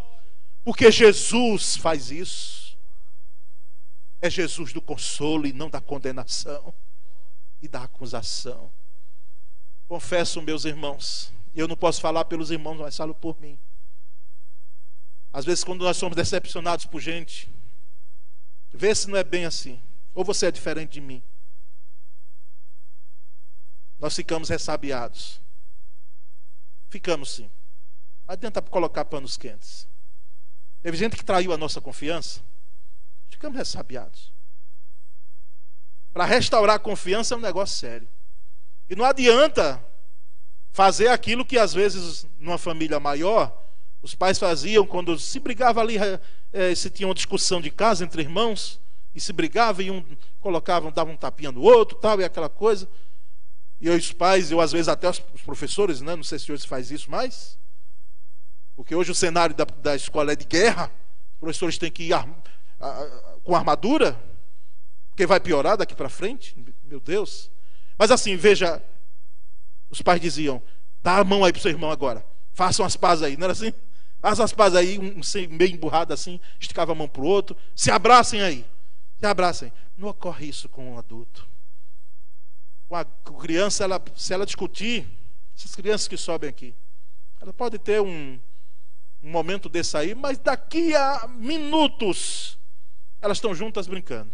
porque 0.64 0.92
Jesus 0.92 1.76
faz 1.76 2.12
isso. 2.12 2.78
É 4.22 4.30
Jesus 4.30 4.72
do 4.72 4.80
consolo 4.80 5.48
e 5.48 5.52
não 5.52 5.68
da 5.68 5.82
condenação 5.82 6.72
e 7.60 7.68
da 7.68 7.82
acusação. 7.82 8.72
Confesso, 9.88 10.40
meus 10.44 10.64
irmãos, 10.64 11.34
eu 11.56 11.68
não 11.68 11.76
posso 11.76 12.00
falar 12.00 12.26
pelos 12.26 12.52
irmãos, 12.52 12.78
mas 12.78 12.96
falo 12.96 13.16
por 13.16 13.42
mim. 13.42 13.58
Às 15.34 15.44
vezes, 15.44 15.64
quando 15.64 15.84
nós 15.84 15.98
somos 15.98 16.16
decepcionados 16.16 16.86
por 16.86 17.02
gente, 17.02 17.52
vê 18.72 18.94
se 18.94 19.10
não 19.10 19.18
é 19.18 19.24
bem 19.24 19.46
assim, 19.46 19.82
ou 20.14 20.24
você 20.24 20.46
é 20.46 20.52
diferente 20.52 20.92
de 20.92 21.02
mim 21.02 21.24
nós 24.00 24.16
ficamos 24.16 24.50
ressabiados. 24.50 25.42
Ficamos 26.90 27.32
sim. 27.32 27.50
Não 28.28 28.34
adianta 28.34 28.62
colocar 28.62 29.06
panos 29.06 29.38
quentes. 29.38 29.88
Teve 30.82 30.98
gente 30.98 31.16
que 31.16 31.26
traiu 31.26 31.52
a 31.54 31.58
nossa 31.58 31.82
confiança. 31.82 32.42
Ficamos 33.28 33.58
ressabiados. 33.58 34.32
Para 36.14 36.26
restaurar 36.26 36.78
a 36.78 36.80
confiança 36.80 37.34
é 37.34 37.38
um 37.38 37.42
negócio 37.42 37.76
sério. 37.76 38.08
E 38.90 38.96
não 38.96 39.04
adianta 39.04 39.84
fazer 40.72 41.08
aquilo 41.08 41.46
que 41.46 41.58
às 41.58 41.74
vezes 41.74 42.28
numa 42.38 42.58
família 42.58 43.00
maior 43.00 43.66
os 44.02 44.14
pais 44.14 44.38
faziam 44.38 44.86
quando 44.86 45.18
se 45.18 45.40
brigava 45.40 45.82
ali, 45.82 45.96
é, 46.54 46.76
se 46.76 46.90
tinha 46.90 47.08
uma 47.08 47.16
discussão 47.16 47.60
de 47.60 47.72
casa 47.72 48.04
entre 48.04 48.22
irmãos 48.22 48.80
e 49.16 49.20
se 49.20 49.34
brigava 49.34 49.82
e 49.82 49.90
um 49.90 50.06
colocavam, 50.40 50.92
davam 50.92 51.16
um 51.16 51.18
tapinha 51.18 51.52
no 51.52 51.62
outro, 51.62 51.98
tal 51.98 52.22
e 52.22 52.24
aquela 52.24 52.50
coisa. 52.50 52.88
E 53.80 53.90
os 53.90 54.12
pais, 54.12 54.52
eu 54.52 54.62
às 54.62 54.72
vezes 54.72 54.88
até 54.88 55.10
os 55.10 55.20
professores, 55.46 56.02
né, 56.02 56.16
não 56.16 56.24
sei 56.24 56.40
se 56.40 56.52
hoje 56.52 56.66
faz 56.66 56.92
isso 56.92 57.12
mais, 57.12 57.58
porque 58.76 58.96
hoje 58.96 59.12
o 59.12 59.16
cenário 59.16 59.56
da, 59.56 59.66
da 59.66 59.96
escola 59.96 60.34
é 60.34 60.36
de 60.36 60.46
guerra, 60.46 60.92
os 61.34 61.40
professores 61.40 61.78
têm 61.78 61.92
que 61.92 62.04
ir 62.04 62.14
ar, 62.14 62.28
a, 62.80 63.38
com 63.44 63.56
armadura, 63.56 64.20
porque 65.10 65.26
vai 65.26 65.40
piorar 65.40 65.78
daqui 65.78 65.96
para 65.96 66.10
frente, 66.10 66.56
meu 66.84 67.00
Deus. 67.00 67.50
Mas 67.98 68.12
assim, 68.12 68.36
veja, 68.36 68.84
os 69.90 70.02
pais 70.02 70.20
diziam: 70.20 70.62
dá 71.02 71.18
a 71.18 71.24
mão 71.24 71.44
aí 71.44 71.52
para 71.52 71.60
o 71.60 71.62
seu 71.62 71.72
irmão 71.72 71.90
agora, 71.90 72.26
façam 72.54 72.86
as 72.86 72.96
pazes 72.96 73.24
aí, 73.24 73.38
não 73.38 73.46
era 73.46 73.54
assim? 73.54 73.74
Faz 74.20 74.40
as 74.40 74.52
pazes 74.52 74.78
aí, 74.78 74.98
um 74.98 75.22
meio 75.56 75.76
emburrado 75.76 76.12
assim, 76.14 76.40
esticava 76.60 76.92
a 76.92 76.96
mão 76.96 77.08
para 77.08 77.22
o 77.22 77.26
outro, 77.26 77.56
se 77.76 77.92
abracem 77.92 78.42
aí, 78.42 78.66
se 79.20 79.26
abracem. 79.26 79.72
Não 79.96 80.10
ocorre 80.10 80.48
isso 80.48 80.68
com 80.68 80.94
um 80.94 80.98
adulto. 80.98 81.48
A 82.90 83.04
criança, 83.04 83.84
ela, 83.84 84.02
se 84.16 84.34
ela 84.34 84.46
discutir, 84.46 85.08
essas 85.58 85.76
crianças 85.76 86.08
que 86.08 86.18
sobem 86.18 86.50
aqui, 86.50 86.76
ela 87.42 87.52
pode 87.52 87.78
ter 87.80 88.02
um, 88.02 88.40
um 89.22 89.30
momento 89.30 89.68
desse 89.68 89.98
aí, 89.98 90.14
mas 90.14 90.38
daqui 90.38 90.96
a 90.96 91.28
minutos 91.28 92.58
elas 93.22 93.38
estão 93.38 93.56
juntas 93.56 93.88
brincando. 93.88 94.32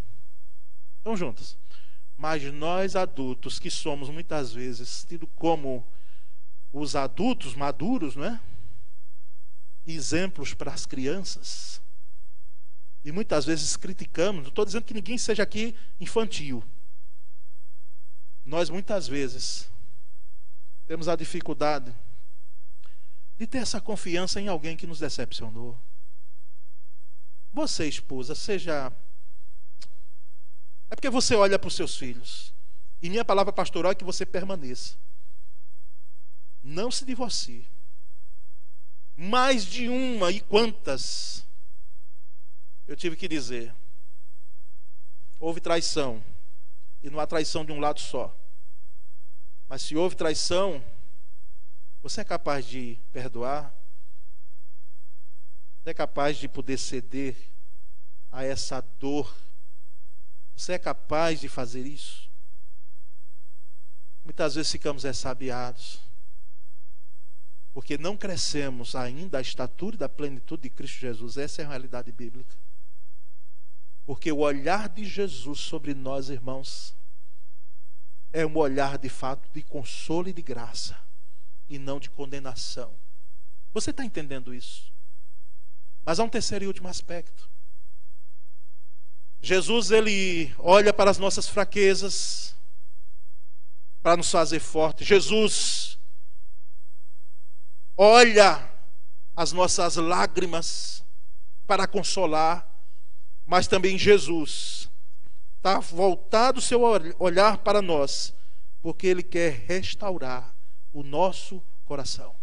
Estão 0.97 1.15
juntas. 1.15 1.57
Mas 2.17 2.43
nós 2.53 2.95
adultos, 2.95 3.57
que 3.57 3.71
somos 3.71 4.09
muitas 4.09 4.53
vezes 4.53 5.03
tidos 5.07 5.29
como 5.35 5.85
os 6.71 6.95
adultos 6.95 7.55
maduros, 7.55 8.15
não 8.15 8.25
é? 8.25 8.39
Exemplos 9.87 10.53
para 10.53 10.71
as 10.71 10.85
crianças. 10.85 11.81
E 13.03 13.11
muitas 13.11 13.45
vezes 13.45 13.75
criticamos. 13.75 14.43
Não 14.43 14.49
estou 14.49 14.65
dizendo 14.65 14.83
que 14.83 14.93
ninguém 14.93 15.17
seja 15.17 15.41
aqui 15.41 15.75
infantil. 15.99 16.63
Nós 18.45 18.69
muitas 18.69 19.07
vezes 19.07 19.69
temos 20.87 21.07
a 21.07 21.15
dificuldade 21.15 21.95
de 23.37 23.47
ter 23.47 23.59
essa 23.59 23.79
confiança 23.81 24.39
em 24.39 24.47
alguém 24.47 24.75
que 24.75 24.85
nos 24.85 24.99
decepcionou. 24.99 25.77
Você, 27.53 27.87
esposa, 27.87 28.35
seja. 28.35 28.91
É 30.89 30.95
porque 30.95 31.09
você 31.09 31.35
olha 31.35 31.57
para 31.57 31.67
os 31.67 31.75
seus 31.75 31.97
filhos. 31.97 32.53
E 33.01 33.09
minha 33.09 33.25
palavra 33.25 33.51
pastoral 33.51 33.91
é 33.91 33.95
que 33.95 34.03
você 34.03 34.25
permaneça. 34.25 34.95
Não 36.63 36.91
se 36.91 37.03
divorcie. 37.03 37.67
Mais 39.17 39.65
de 39.65 39.89
uma 39.89 40.31
e 40.31 40.39
quantas 40.39 41.45
eu 42.87 42.95
tive 42.95 43.15
que 43.15 43.27
dizer. 43.27 43.73
Houve 45.39 45.59
traição. 45.59 46.23
E 47.01 47.09
não 47.09 47.19
há 47.19 47.27
traição 47.27 47.65
de 47.65 47.71
um 47.71 47.79
lado 47.79 47.99
só. 47.99 48.35
Mas 49.67 49.81
se 49.83 49.95
houve 49.95 50.15
traição, 50.15 50.83
você 52.01 52.21
é 52.21 52.25
capaz 52.25 52.65
de 52.65 52.99
perdoar? 53.11 53.73
Você 55.81 55.91
é 55.91 55.93
capaz 55.93 56.37
de 56.37 56.47
poder 56.47 56.77
ceder 56.77 57.35
a 58.31 58.43
essa 58.43 58.81
dor? 58.99 59.33
Você 60.55 60.73
é 60.73 60.79
capaz 60.79 61.39
de 61.39 61.49
fazer 61.49 61.85
isso? 61.85 62.29
Muitas 64.23 64.55
vezes 64.55 64.71
ficamos 64.71 65.03
ressabiados, 65.03 65.99
porque 67.73 67.97
não 67.97 68.15
crescemos 68.15 68.95
ainda 68.95 69.39
a 69.39 69.41
estatura 69.41 69.95
e 69.95 69.99
da 69.99 70.07
plenitude 70.07 70.63
de 70.63 70.69
Cristo 70.69 70.99
Jesus. 70.99 71.37
Essa 71.37 71.61
é 71.61 71.65
a 71.65 71.69
realidade 71.69 72.11
bíblica. 72.11 72.55
Porque 74.11 74.29
o 74.29 74.39
olhar 74.39 74.89
de 74.89 75.05
Jesus 75.05 75.61
sobre 75.61 75.93
nós, 75.93 76.29
irmãos, 76.29 76.93
é 78.33 78.45
um 78.45 78.57
olhar 78.57 78.97
de 78.97 79.07
fato 79.07 79.49
de 79.53 79.63
consolo 79.63 80.27
e 80.27 80.33
de 80.33 80.41
graça 80.41 80.99
e 81.69 81.79
não 81.79 81.97
de 81.97 82.09
condenação. 82.09 82.93
Você 83.73 83.91
está 83.91 84.03
entendendo 84.03 84.53
isso? 84.53 84.91
Mas 86.03 86.19
há 86.19 86.25
um 86.25 86.29
terceiro 86.29 86.65
e 86.65 86.67
último 86.67 86.89
aspecto. 86.89 87.49
Jesus, 89.41 89.91
ele 89.91 90.53
olha 90.59 90.93
para 90.93 91.09
as 91.09 91.17
nossas 91.17 91.47
fraquezas, 91.47 92.53
para 94.03 94.17
nos 94.17 94.29
fazer 94.29 94.59
fortes. 94.59 95.07
Jesus 95.07 95.97
olha 97.95 98.69
as 99.33 99.53
nossas 99.53 99.95
lágrimas 99.95 101.01
para 101.65 101.87
consolar, 101.87 102.69
mas 103.51 103.67
também 103.67 103.97
Jesus 103.97 104.89
está 105.57 105.77
voltado 105.77 106.59
o 106.59 106.61
seu 106.61 106.83
olhar 107.19 107.57
para 107.57 107.81
nós, 107.81 108.33
porque 108.81 109.05
ele 109.05 109.21
quer 109.21 109.65
restaurar 109.67 110.55
o 110.93 111.03
nosso 111.03 111.61
coração. 111.83 112.33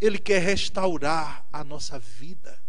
Ele 0.00 0.18
quer 0.18 0.42
restaurar 0.42 1.46
a 1.52 1.62
nossa 1.62 2.00
vida. 2.00 2.60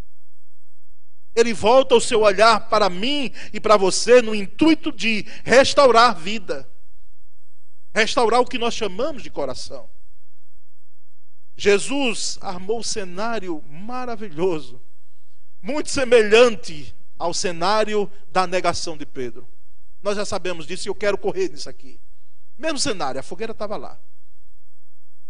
Ele 1.35 1.55
volta 1.55 1.95
o 1.95 1.99
seu 1.99 2.21
olhar 2.21 2.69
para 2.69 2.87
mim 2.87 3.33
e 3.51 3.59
para 3.59 3.77
você 3.77 4.21
no 4.21 4.35
intuito 4.35 4.91
de 4.91 5.25
restaurar 5.43 6.15
vida. 6.15 6.69
Restaurar 7.95 8.41
o 8.41 8.45
que 8.45 8.59
nós 8.59 8.75
chamamos 8.75 9.23
de 9.23 9.31
coração. 9.31 9.89
Jesus 11.55 12.37
armou 12.41 12.77
um 12.77 12.83
cenário 12.83 13.59
maravilhoso, 13.63 14.79
muito 15.63 15.89
semelhante 15.89 16.95
ao 17.17 17.33
cenário 17.33 18.11
da 18.31 18.45
negação 18.45 18.97
de 18.97 19.05
Pedro. 19.05 19.47
Nós 20.01 20.15
já 20.15 20.25
sabemos 20.25 20.65
disso 20.65 20.87
e 20.87 20.89
eu 20.89 20.95
quero 20.95 21.17
correr 21.17 21.49
nisso 21.49 21.69
aqui. 21.69 21.99
Mesmo 22.57 22.79
cenário, 22.79 23.19
a 23.19 23.23
fogueira 23.23 23.51
estava 23.51 23.75
lá. 23.77 23.99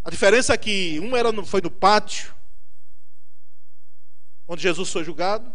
A 0.04 0.10
diferença 0.10 0.54
é 0.54 0.58
que 0.58 1.00
um 1.00 1.16
era 1.16 1.32
no, 1.32 1.46
foi 1.46 1.62
no 1.62 1.72
pátio, 1.72 2.34
onde 4.48 4.62
Jesus 4.62 4.90
foi 4.90 5.04
julgado, 5.04 5.54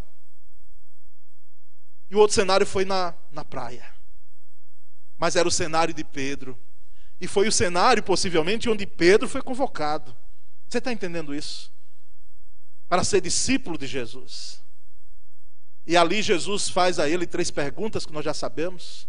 e 2.11 2.15
o 2.15 2.19
outro 2.19 2.35
cenário 2.35 2.67
foi 2.67 2.85
na, 2.85 3.15
na 3.31 3.43
praia. 3.43 3.87
Mas 5.17 5.35
era 5.35 5.49
o 5.49 5.51
cenário 5.51 5.95
de 5.95 6.05
Pedro. 6.05 6.59
E 7.19 7.27
foi 7.27 7.49
o 7.49 7.53
cenário, 7.53 8.03
possivelmente, 8.03 8.69
onde 8.69 8.87
Pedro 8.87 9.29
foi 9.29 9.41
convocado. 9.41 10.15
Você 10.69 10.79
está 10.79 10.93
entendendo 10.93 11.35
isso? 11.35 11.73
Para 12.89 13.05
ser 13.05 13.21
discípulo 13.23 13.79
de 13.79 13.87
Jesus. 13.87 14.62
E 15.87 15.97
ali 15.97 16.23
Jesus 16.23 16.69
faz 16.69 16.99
a 16.99 17.09
ele 17.09 17.27
três 17.27 17.51
perguntas 17.51 18.07
que 18.07 18.13
nós 18.13 18.25
já 18.25 18.33
sabemos. 18.33 19.09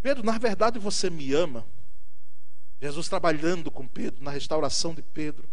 Pedro, 0.00 0.24
na 0.24 0.38
verdade 0.38 0.78
você 0.78 1.10
me 1.10 1.32
ama? 1.32 1.66
Jesus 2.80 3.08
trabalhando 3.08 3.70
com 3.70 3.86
Pedro, 3.86 4.22
na 4.22 4.30
restauração 4.30 4.94
de 4.94 5.02
Pedro. 5.02 5.48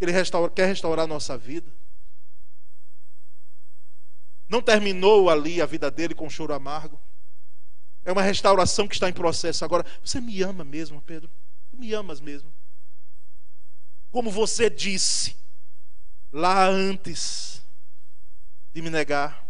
Ele 0.00 0.12
restaura, 0.12 0.50
quer 0.50 0.66
restaurar 0.66 1.04
a 1.04 1.08
nossa 1.08 1.36
vida. 1.36 1.72
Não 4.48 4.62
terminou 4.62 5.28
ali 5.28 5.60
a 5.60 5.66
vida 5.66 5.90
dele 5.90 6.14
com 6.14 6.30
choro 6.30 6.54
amargo. 6.54 7.00
É 8.04 8.12
uma 8.12 8.22
restauração 8.22 8.86
que 8.86 8.94
está 8.94 9.08
em 9.08 9.12
processo 9.12 9.64
agora. 9.64 9.84
Você 10.04 10.20
me 10.20 10.40
ama 10.42 10.64
mesmo, 10.64 11.02
Pedro? 11.02 11.30
Tu 11.70 11.76
me 11.76 11.92
amas 11.92 12.20
mesmo? 12.20 12.52
Como 14.10 14.30
você 14.30 14.70
disse 14.70 15.36
lá 16.32 16.68
antes 16.68 17.65
de 18.76 18.82
me 18.82 18.90
negar, 18.90 19.48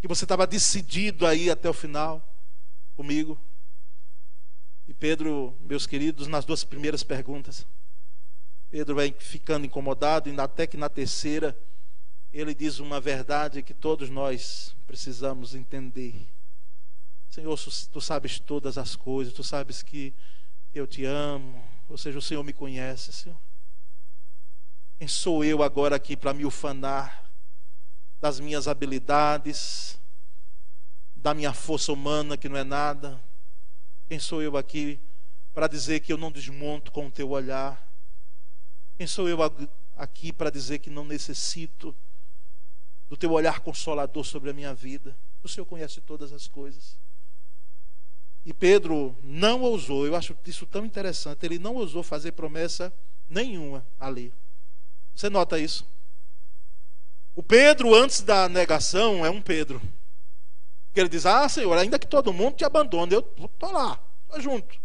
que 0.00 0.08
você 0.08 0.24
estava 0.24 0.44
decidido 0.44 1.24
aí 1.24 1.48
até 1.48 1.70
o 1.70 1.72
final 1.72 2.20
comigo. 2.96 3.40
E 4.88 4.92
Pedro, 4.92 5.56
meus 5.60 5.86
queridos, 5.86 6.26
nas 6.26 6.44
duas 6.44 6.64
primeiras 6.64 7.04
perguntas, 7.04 7.64
Pedro 8.68 8.96
vai 8.96 9.14
ficando 9.16 9.66
incomodado, 9.66 10.28
e 10.28 10.40
até 10.40 10.66
que 10.66 10.76
na 10.76 10.88
terceira, 10.88 11.56
ele 12.32 12.56
diz 12.56 12.80
uma 12.80 13.00
verdade 13.00 13.62
que 13.62 13.72
todos 13.72 14.10
nós 14.10 14.74
precisamos 14.84 15.54
entender. 15.54 16.26
Senhor, 17.30 17.56
tu 17.92 18.00
sabes 18.00 18.40
todas 18.40 18.78
as 18.78 18.96
coisas, 18.96 19.32
tu 19.32 19.44
sabes 19.44 19.80
que 19.80 20.12
eu 20.74 20.88
te 20.88 21.04
amo, 21.04 21.64
ou 21.88 21.96
seja, 21.96 22.18
o 22.18 22.22
Senhor 22.22 22.42
me 22.42 22.52
conhece, 22.52 23.12
Senhor. 23.12 23.38
Quem 24.98 25.06
sou 25.06 25.44
eu 25.44 25.62
agora 25.62 25.94
aqui 25.94 26.16
para 26.16 26.34
me 26.34 26.44
ufanar 26.44 27.21
das 28.22 28.38
minhas 28.38 28.68
habilidades, 28.68 30.00
da 31.16 31.34
minha 31.34 31.52
força 31.52 31.92
humana 31.92 32.36
que 32.36 32.48
não 32.48 32.56
é 32.56 32.62
nada? 32.62 33.20
Quem 34.06 34.20
sou 34.20 34.40
eu 34.40 34.56
aqui 34.56 35.00
para 35.52 35.66
dizer 35.66 35.98
que 35.98 36.12
eu 36.12 36.16
não 36.16 36.30
desmonto 36.30 36.92
com 36.92 37.08
o 37.08 37.10
teu 37.10 37.30
olhar? 37.30 37.84
Quem 38.96 39.08
sou 39.08 39.28
eu 39.28 39.38
aqui 39.96 40.32
para 40.32 40.50
dizer 40.50 40.78
que 40.78 40.88
não 40.88 41.04
necessito 41.04 41.92
do 43.08 43.16
teu 43.16 43.32
olhar 43.32 43.58
consolador 43.58 44.22
sobre 44.22 44.50
a 44.50 44.54
minha 44.54 44.72
vida? 44.72 45.16
O 45.42 45.48
Senhor 45.48 45.66
conhece 45.66 46.00
todas 46.00 46.32
as 46.32 46.46
coisas. 46.46 46.96
E 48.46 48.54
Pedro 48.54 49.16
não 49.24 49.62
ousou, 49.62 50.06
eu 50.06 50.14
acho 50.14 50.38
isso 50.46 50.64
tão 50.64 50.86
interessante, 50.86 51.44
ele 51.44 51.58
não 51.58 51.74
ousou 51.74 52.04
fazer 52.04 52.30
promessa 52.32 52.92
nenhuma 53.28 53.84
ali. 53.98 54.32
Você 55.12 55.28
nota 55.28 55.58
isso? 55.58 55.91
O 57.34 57.42
Pedro, 57.42 57.94
antes 57.94 58.20
da 58.20 58.48
negação, 58.48 59.24
é 59.24 59.30
um 59.30 59.40
Pedro. 59.40 59.80
Que 60.92 61.00
ele 61.00 61.08
diz: 61.08 61.24
Ah, 61.24 61.48
Senhor, 61.48 61.76
ainda 61.76 61.98
que 61.98 62.06
todo 62.06 62.32
mundo 62.32 62.56
te 62.56 62.64
abandone, 62.64 63.14
eu 63.14 63.20
estou 63.20 63.72
lá, 63.72 63.98
estou 64.24 64.40
junto, 64.40 64.78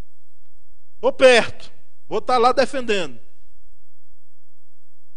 estou 0.95 1.11
perto, 1.11 1.71
vou 2.07 2.19
estar 2.19 2.33
tá 2.33 2.39
lá 2.39 2.51
defendendo. 2.53 3.19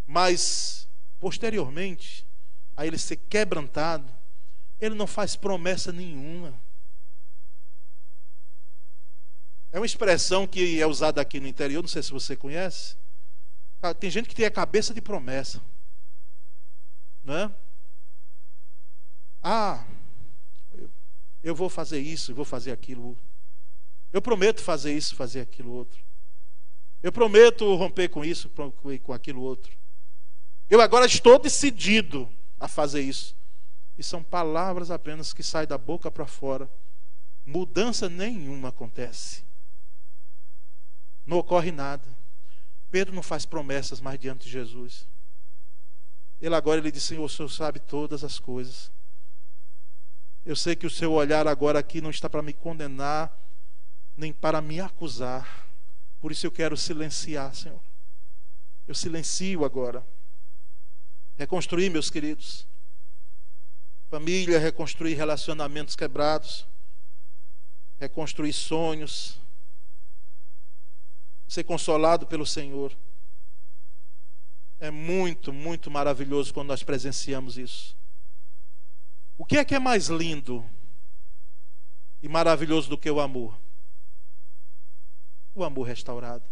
Mas, 0.06 0.88
posteriormente, 1.20 2.26
a 2.76 2.84
ele 2.84 2.98
ser 2.98 3.16
quebrantado, 3.16 4.12
ele 4.80 4.96
não 4.96 5.06
faz 5.06 5.36
promessa 5.36 5.92
nenhuma. 5.92 6.52
É 9.70 9.78
uma 9.78 9.86
expressão 9.86 10.48
que 10.48 10.80
é 10.80 10.86
usada 10.86 11.20
aqui 11.20 11.38
no 11.38 11.46
interior, 11.46 11.80
não 11.80 11.88
sei 11.88 12.02
se 12.02 12.10
você 12.10 12.34
conhece. 12.34 12.96
Tem 14.00 14.10
gente 14.10 14.28
que 14.28 14.34
tem 14.34 14.46
a 14.46 14.50
cabeça 14.50 14.92
de 14.92 15.00
promessa. 15.00 15.62
Não 17.22 17.36
é? 17.36 17.50
Ah, 19.42 19.84
eu 21.42 21.54
vou 21.54 21.68
fazer 21.68 22.00
isso, 22.00 22.34
vou 22.34 22.44
fazer 22.44 22.72
aquilo. 22.72 23.16
Eu 24.12 24.20
prometo 24.20 24.60
fazer 24.62 24.92
isso, 24.92 25.14
fazer 25.14 25.40
aquilo 25.40 25.72
outro. 25.72 26.02
Eu 27.02 27.12
prometo 27.12 27.74
romper 27.76 28.08
com 28.08 28.24
isso, 28.24 28.50
com 29.02 29.12
aquilo 29.12 29.40
outro. 29.40 29.76
Eu 30.68 30.80
agora 30.80 31.06
estou 31.06 31.38
decidido 31.38 32.30
a 32.58 32.68
fazer 32.68 33.00
isso. 33.00 33.34
E 33.96 34.02
são 34.02 34.22
palavras 34.22 34.90
apenas 34.90 35.32
que 35.32 35.42
saem 35.42 35.66
da 35.66 35.78
boca 35.78 36.10
para 36.10 36.26
fora. 36.26 36.70
Mudança 37.44 38.08
nenhuma 38.08 38.68
acontece. 38.68 39.42
Não 41.24 41.38
ocorre 41.38 41.70
nada. 41.70 42.06
Pedro 42.90 43.14
não 43.14 43.22
faz 43.22 43.46
promessas 43.46 44.00
mais 44.00 44.18
diante 44.18 44.44
de 44.44 44.50
Jesus. 44.50 45.06
Ele 46.40 46.54
agora 46.54 46.80
ele 46.80 46.90
diz: 46.90 47.02
Senhor, 47.02 47.24
o 47.24 47.28
Senhor 47.28 47.48
sabe 47.48 47.78
todas 47.78 48.24
as 48.24 48.38
coisas. 48.38 48.90
Eu 50.44 50.56
sei 50.56 50.74
que 50.74 50.86
o 50.86 50.90
seu 50.90 51.12
olhar 51.12 51.46
agora 51.46 51.78
aqui 51.78 52.00
não 52.00 52.10
está 52.10 52.28
para 52.28 52.42
me 52.42 52.52
condenar, 52.52 53.36
nem 54.16 54.32
para 54.32 54.60
me 54.60 54.80
acusar. 54.80 55.68
Por 56.20 56.32
isso 56.32 56.46
eu 56.46 56.50
quero 56.50 56.76
silenciar, 56.76 57.54
Senhor. 57.54 57.80
Eu 58.86 58.94
silencio 58.94 59.64
agora. 59.64 60.06
Reconstruir, 61.36 61.90
meus 61.90 62.10
queridos. 62.10 62.66
Família, 64.08 64.58
reconstruir 64.58 65.14
relacionamentos 65.14 65.94
quebrados. 65.94 66.66
Reconstruir 67.98 68.52
sonhos. 68.52 69.38
Ser 71.46 71.64
consolado 71.64 72.26
pelo 72.26 72.46
Senhor. 72.46 72.96
É 74.80 74.90
muito, 74.90 75.52
muito 75.52 75.90
maravilhoso 75.90 76.54
quando 76.54 76.68
nós 76.68 76.82
presenciamos 76.82 77.58
isso. 77.58 77.94
O 79.36 79.44
que 79.44 79.58
é 79.58 79.64
que 79.64 79.74
é 79.74 79.78
mais 79.78 80.06
lindo 80.06 80.64
e 82.22 82.28
maravilhoso 82.28 82.88
do 82.88 82.96
que 82.96 83.10
o 83.10 83.20
amor? 83.20 83.60
O 85.54 85.62
amor 85.62 85.82
restaurado. 85.82 86.44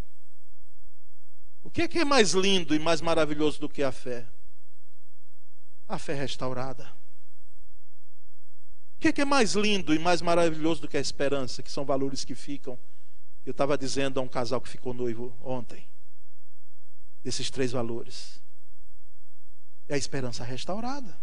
O 1.62 1.70
que 1.70 1.82
é 1.82 1.88
que 1.88 2.00
é 2.00 2.04
mais 2.04 2.32
lindo 2.32 2.74
e 2.74 2.78
mais 2.78 3.00
maravilhoso 3.00 3.58
do 3.60 3.68
que 3.68 3.82
a 3.82 3.90
fé? 3.90 4.26
A 5.88 5.98
fé 5.98 6.12
restaurada. 6.12 6.84
O 8.96 9.00
que 9.00 9.08
é 9.08 9.12
que 9.12 9.22
é 9.22 9.24
mais 9.24 9.54
lindo 9.54 9.94
e 9.94 9.98
mais 9.98 10.20
maravilhoso 10.20 10.82
do 10.82 10.88
que 10.88 10.98
a 10.98 11.00
esperança, 11.00 11.62
que 11.62 11.70
são 11.70 11.84
valores 11.86 12.26
que 12.26 12.34
ficam? 12.34 12.78
Eu 13.46 13.52
estava 13.52 13.78
dizendo 13.78 14.20
a 14.20 14.22
um 14.22 14.28
casal 14.28 14.60
que 14.60 14.68
ficou 14.68 14.92
noivo 14.92 15.34
ontem 15.42 15.88
desses 17.22 17.50
três 17.50 17.72
valores. 17.72 18.40
É 19.88 19.94
a 19.94 19.98
esperança 19.98 20.44
restaurada. 20.44 21.18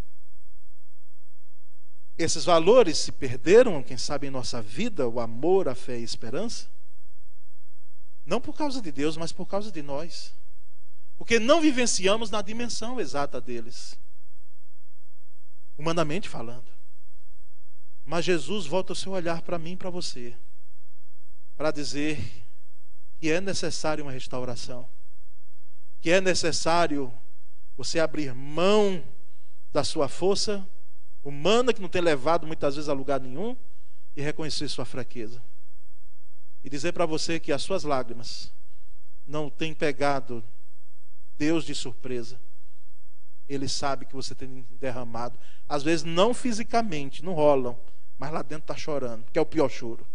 Esses 2.18 2.46
valores 2.46 2.98
se 2.98 3.12
perderam, 3.12 3.84
quem 3.84 3.98
sabe, 3.98 4.28
em 4.28 4.32
nossa 4.32 4.62
vida, 4.62 5.08
o 5.08 5.20
amor, 5.20 5.68
a 5.68 5.76
fé 5.76 5.98
e 5.98 6.02
a 6.02 6.06
esperança. 6.06 6.68
Não 8.26 8.40
por 8.40 8.56
causa 8.56 8.82
de 8.82 8.92
Deus, 8.92 9.18
mas 9.18 9.32
por 9.32 9.46
causa 9.46 9.72
de 9.72 9.82
nós. 9.82 10.34
Porque 11.18 11.40
não 11.40 11.62
vivenciamos 11.62 12.32
na 12.32 12.42
dimensão 12.42 13.00
exata 13.00 13.40
deles. 13.40 13.98
Humanamente 15.78 16.30
falando. 16.30 16.72
Mas 18.06 18.24
Jesus 18.24 18.66
volta 18.66 18.94
o 18.94 18.96
seu 18.96 19.12
olhar 19.12 19.42
para 19.42 19.60
mim 19.60 19.74
e 19.74 19.78
para 19.78 19.90
você. 19.90 20.36
Para 21.58 21.72
dizer 21.72 22.20
que 23.20 23.30
é 23.30 23.42
necessário 23.42 24.04
uma 24.04 24.12
restauração 24.12 24.90
que 26.06 26.12
é 26.12 26.22
necessário 26.22 27.12
você 27.76 28.00
abrir 28.00 28.32
mão 28.32 29.04
da 29.74 29.84
sua 29.84 30.08
força 30.08 30.64
humana, 31.24 31.74
que 31.74 31.82
não 31.82 31.90
tem 31.90 32.00
levado 32.00 32.46
muitas 32.46 32.76
vezes 32.76 32.88
a 32.88 32.94
lugar 32.94 33.20
nenhum, 33.20 33.58
e 34.16 34.22
reconhecer 34.22 34.68
sua 34.68 34.86
fraqueza. 34.86 35.42
E 36.64 36.70
dizer 36.70 36.92
para 36.92 37.08
você 37.08 37.40
que 37.40 37.52
as 37.52 37.64
suas 37.64 37.84
lágrimas 37.84 38.54
não 39.26 39.50
têm 39.50 39.74
pegado 39.74 40.44
Deus 41.40 41.66
de 41.66 41.74
surpresa. 41.74 42.40
Ele 43.50 43.68
sabe 43.68 44.06
que 44.06 44.14
você 44.14 44.36
tem 44.36 44.64
derramado. 44.80 45.40
Às 45.68 45.82
vezes 45.82 46.04
não 46.04 46.36
fisicamente, 46.36 47.26
não 47.26 47.34
rolam, 47.34 47.76
mas 48.16 48.32
lá 48.32 48.44
dentro 48.44 48.66
está 48.66 48.78
chorando, 48.78 49.26
que 49.32 49.40
é 49.40 49.42
o 49.42 49.46
pior 49.48 49.70
choro. 49.70 50.06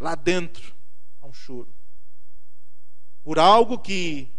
Lá 0.00 0.16
dentro 0.16 0.74
há 1.20 1.26
um 1.28 1.32
choro. 1.32 1.72
Por 3.22 3.38
algo 3.38 3.78
que 3.78 4.36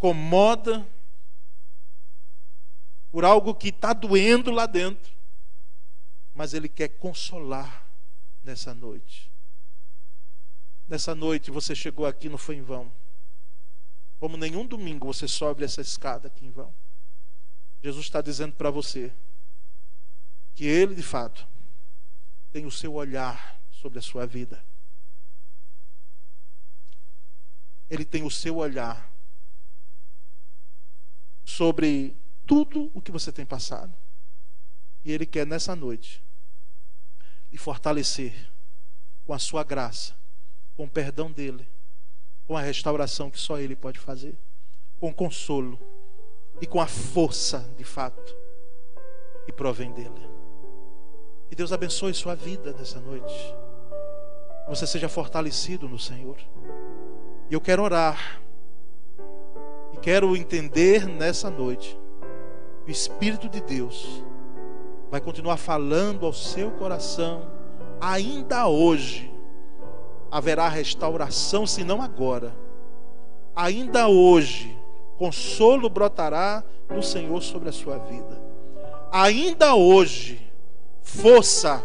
incomoda, 0.00 0.86
por 3.10 3.24
algo 3.24 3.54
que 3.54 3.68
está 3.68 3.92
doendo 3.92 4.50
lá 4.50 4.64
dentro, 4.64 5.12
mas 6.34 6.54
Ele 6.54 6.68
quer 6.68 6.88
consolar 6.88 7.86
nessa 8.42 8.72
noite. 8.72 9.30
Nessa 10.88 11.14
noite 11.14 11.50
você 11.50 11.74
chegou 11.74 12.06
aqui, 12.06 12.28
não 12.30 12.38
foi 12.38 12.56
em 12.56 12.62
vão. 12.62 12.90
Como 14.18 14.36
nenhum 14.36 14.66
domingo 14.66 15.06
você 15.06 15.28
sobe 15.28 15.64
essa 15.64 15.82
escada 15.82 16.28
aqui 16.28 16.46
em 16.46 16.50
vão. 16.50 16.74
Jesus 17.82 18.06
está 18.06 18.22
dizendo 18.22 18.54
para 18.54 18.70
você 18.70 19.12
que 20.54 20.64
Ele, 20.64 20.94
de 20.94 21.02
fato, 21.02 21.46
tem 22.50 22.64
o 22.64 22.70
seu 22.70 22.94
olhar 22.94 23.60
sobre 23.70 23.98
a 23.98 24.02
sua 24.02 24.26
vida. 24.26 24.64
Ele 27.88 28.04
tem 28.04 28.22
o 28.22 28.30
seu 28.30 28.56
olhar 28.56 29.09
sobre 31.44 32.16
tudo 32.46 32.90
o 32.94 33.00
que 33.00 33.10
você 33.10 33.30
tem 33.32 33.46
passado. 33.46 33.94
E 35.04 35.12
Ele 35.12 35.26
quer 35.26 35.46
nessa 35.46 35.74
noite 35.74 36.22
lhe 37.50 37.58
fortalecer 37.58 38.50
com 39.24 39.32
a 39.32 39.38
sua 39.38 39.64
graça, 39.64 40.14
com 40.76 40.84
o 40.84 40.90
perdão 40.90 41.30
dEle, 41.30 41.68
com 42.46 42.56
a 42.56 42.60
restauração 42.60 43.30
que 43.30 43.38
só 43.38 43.58
Ele 43.58 43.76
pode 43.76 43.98
fazer, 43.98 44.38
com 44.98 45.12
consolo 45.12 45.78
e 46.60 46.66
com 46.66 46.80
a 46.80 46.86
força 46.86 47.60
de 47.76 47.84
fato 47.84 48.36
que 49.44 49.52
provém 49.52 49.92
dEle. 49.92 50.30
E 51.50 51.54
Deus 51.54 51.72
abençoe 51.72 52.14
sua 52.14 52.34
vida 52.34 52.72
nessa 52.72 53.00
noite. 53.00 53.34
Você 54.68 54.86
seja 54.86 55.08
fortalecido 55.08 55.88
no 55.88 55.98
Senhor. 55.98 56.38
E 57.50 57.54
eu 57.54 57.60
quero 57.60 57.82
orar 57.82 58.40
quero 60.02 60.36
entender 60.36 61.06
nessa 61.06 61.50
noite. 61.50 61.98
O 62.86 62.90
Espírito 62.90 63.48
de 63.48 63.60
Deus 63.60 64.24
vai 65.10 65.20
continuar 65.20 65.56
falando 65.56 66.24
ao 66.24 66.32
seu 66.32 66.70
coração, 66.72 67.42
ainda 68.00 68.66
hoje. 68.68 69.30
Haverá 70.30 70.68
restauração, 70.68 71.66
se 71.66 71.82
não 71.82 72.00
agora. 72.00 72.54
Ainda 73.54 74.08
hoje, 74.08 74.76
consolo 75.18 75.90
brotará 75.90 76.62
do 76.88 77.02
Senhor 77.02 77.42
sobre 77.42 77.68
a 77.68 77.72
sua 77.72 77.98
vida. 77.98 78.40
Ainda 79.12 79.74
hoje, 79.74 80.40
força 81.02 81.82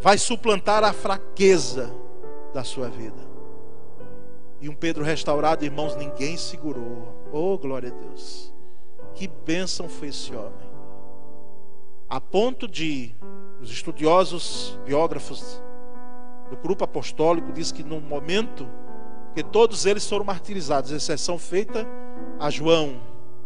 vai 0.00 0.18
suplantar 0.18 0.84
a 0.84 0.92
fraqueza 0.92 1.92
da 2.52 2.62
sua 2.62 2.88
vida. 2.88 3.27
E 4.60 4.68
um 4.68 4.74
Pedro 4.74 5.04
restaurado, 5.04 5.64
irmãos, 5.64 5.94
ninguém 5.96 6.36
segurou. 6.36 7.14
Oh, 7.32 7.56
glória 7.56 7.90
a 7.90 7.92
Deus. 7.92 8.52
Que 9.14 9.28
bênção 9.28 9.88
foi 9.88 10.08
esse 10.08 10.34
homem. 10.34 10.68
A 12.08 12.20
ponto 12.20 12.66
de 12.66 13.14
os 13.60 13.70
estudiosos, 13.70 14.78
biógrafos 14.84 15.62
do 16.48 16.56
grupo 16.56 16.84
apostólico 16.84 17.52
diz 17.52 17.70
que 17.70 17.82
no 17.82 18.00
momento 18.00 18.68
que 19.34 19.42
todos 19.42 19.84
eles 19.86 20.08
foram 20.08 20.24
martirizados, 20.24 20.90
exceção 20.90 21.38
feita 21.38 21.86
a 22.40 22.50
João, 22.50 23.00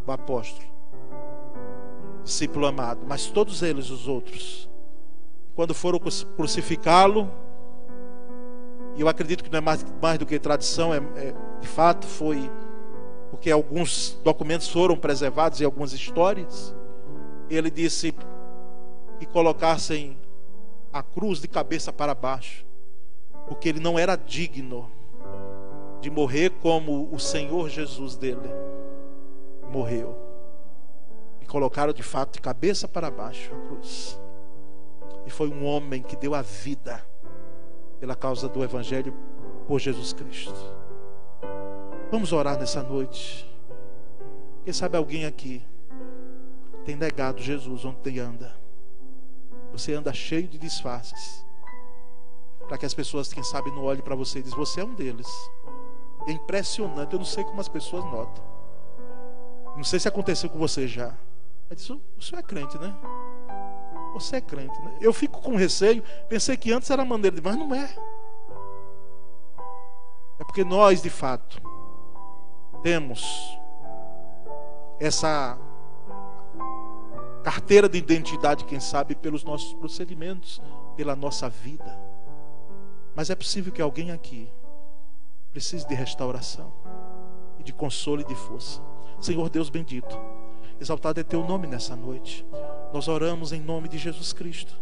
o 0.07 0.11
apóstolo, 0.11 0.67
discípulo 2.23 2.65
amado, 2.65 3.01
mas 3.07 3.27
todos 3.27 3.61
eles, 3.61 3.89
os 3.89 4.07
outros, 4.07 4.69
quando 5.55 5.73
foram 5.73 5.99
crucificá-lo, 6.35 7.29
e 8.95 9.01
eu 9.01 9.07
acredito 9.07 9.43
que 9.43 9.49
não 9.49 9.57
é 9.57 9.61
mais, 9.61 9.85
mais 10.01 10.19
do 10.19 10.25
que 10.25 10.37
tradição, 10.39 10.93
é, 10.93 10.97
é, 10.97 11.33
de 11.59 11.67
fato 11.67 12.05
foi 12.05 12.49
porque 13.31 13.49
alguns 13.49 14.19
documentos 14.23 14.69
foram 14.69 14.95
preservados 14.95 15.59
e 15.59 15.65
algumas 15.65 15.91
histórias. 15.91 16.75
Ele 17.49 17.71
disse 17.71 18.13
que 19.17 19.25
colocassem 19.25 20.15
a 20.91 21.01
cruz 21.01 21.39
de 21.41 21.47
cabeça 21.47 21.91
para 21.91 22.13
baixo, 22.13 22.63
porque 23.47 23.67
ele 23.67 23.79
não 23.79 23.97
era 23.97 24.15
digno 24.15 24.89
de 25.99 26.11
morrer 26.11 26.51
como 26.61 27.09
o 27.11 27.19
Senhor 27.19 27.69
Jesus 27.69 28.15
dele 28.15 28.49
morreu. 29.67 30.15
E 31.41 31.45
colocaram 31.47 31.91
de 31.91 32.03
fato 32.03 32.33
de 32.33 32.41
cabeça 32.41 32.87
para 32.87 33.09
baixo 33.09 33.51
a 33.51 33.67
cruz. 33.67 34.21
E 35.25 35.31
foi 35.31 35.49
um 35.49 35.65
homem 35.65 36.03
que 36.03 36.15
deu 36.15 36.35
a 36.35 36.43
vida 36.43 37.03
pela 38.03 38.17
causa 38.17 38.49
do 38.49 38.61
Evangelho 38.61 39.13
por 39.65 39.79
Jesus 39.79 40.11
Cristo. 40.11 40.53
Vamos 42.11 42.33
orar 42.33 42.59
nessa 42.59 42.83
noite. 42.83 43.49
Quem 44.65 44.73
sabe 44.73 44.97
alguém 44.97 45.25
aqui 45.25 45.65
tem 46.83 46.97
negado 46.97 47.41
Jesus 47.41 47.85
onde 47.85 48.19
anda. 48.19 48.53
Você 49.71 49.93
anda 49.93 50.11
cheio 50.11 50.49
de 50.49 50.57
disfarces. 50.57 51.45
Para 52.67 52.77
que 52.77 52.85
as 52.85 52.93
pessoas, 52.93 53.31
quem 53.31 53.41
sabe, 53.41 53.71
não 53.71 53.85
olhem 53.85 54.03
para 54.03 54.15
você 54.15 54.39
e 54.39 54.43
dizem: 54.43 54.57
Você 54.57 54.81
é 54.81 54.83
um 54.83 54.93
deles. 54.93 55.29
É 56.27 56.33
impressionante. 56.33 57.13
Eu 57.13 57.19
não 57.19 57.25
sei 57.25 57.45
como 57.45 57.61
as 57.61 57.69
pessoas 57.69 58.03
notam. 58.03 58.43
Não 59.77 59.83
sei 59.85 60.01
se 60.01 60.09
aconteceu 60.09 60.49
com 60.49 60.59
você 60.59 60.89
já. 60.89 61.15
Mas 61.69 61.79
isso, 61.79 62.01
o 62.17 62.21
senhor 62.21 62.41
é 62.41 62.43
crente, 62.43 62.77
né? 62.77 62.93
Você 64.13 64.37
é 64.37 64.41
crente, 64.41 64.79
né? 64.81 64.97
Eu 65.01 65.11
fico 65.11 65.41
com 65.41 65.55
receio. 65.55 66.03
Pensei 66.29 66.55
que 66.55 66.71
antes 66.71 66.89
era 66.89 67.03
maneira 67.03 67.35
de, 67.35 67.41
mas 67.41 67.55
não 67.55 67.73
é. 67.73 67.89
É 70.39 70.43
porque 70.43 70.63
nós, 70.63 71.01
de 71.01 71.09
fato, 71.09 71.61
temos 72.81 73.23
essa 74.99 75.57
carteira 77.43 77.89
de 77.89 77.97
identidade, 77.97 78.63
quem 78.63 78.79
sabe, 78.79 79.15
pelos 79.15 79.43
nossos 79.43 79.73
procedimentos, 79.73 80.61
pela 80.95 81.15
nossa 81.15 81.49
vida. 81.49 81.99
Mas 83.15 83.29
é 83.29 83.35
possível 83.35 83.71
que 83.71 83.81
alguém 83.81 84.11
aqui 84.11 84.49
precise 85.51 85.87
de 85.87 85.93
restauração, 85.93 86.73
e 87.59 87.63
de 87.63 87.71
consolo 87.71 88.21
e 88.21 88.23
de 88.23 88.35
força. 88.35 88.81
Senhor 89.19 89.49
Deus 89.49 89.69
bendito, 89.69 90.19
exaltado 90.79 91.19
é 91.19 91.23
teu 91.23 91.45
nome 91.45 91.67
nessa 91.67 91.95
noite. 91.95 92.45
Nós 92.93 93.07
oramos 93.07 93.51
em 93.51 93.59
nome 93.59 93.89
de 93.89 93.97
Jesus 93.97 94.31
Cristo. 94.31 94.73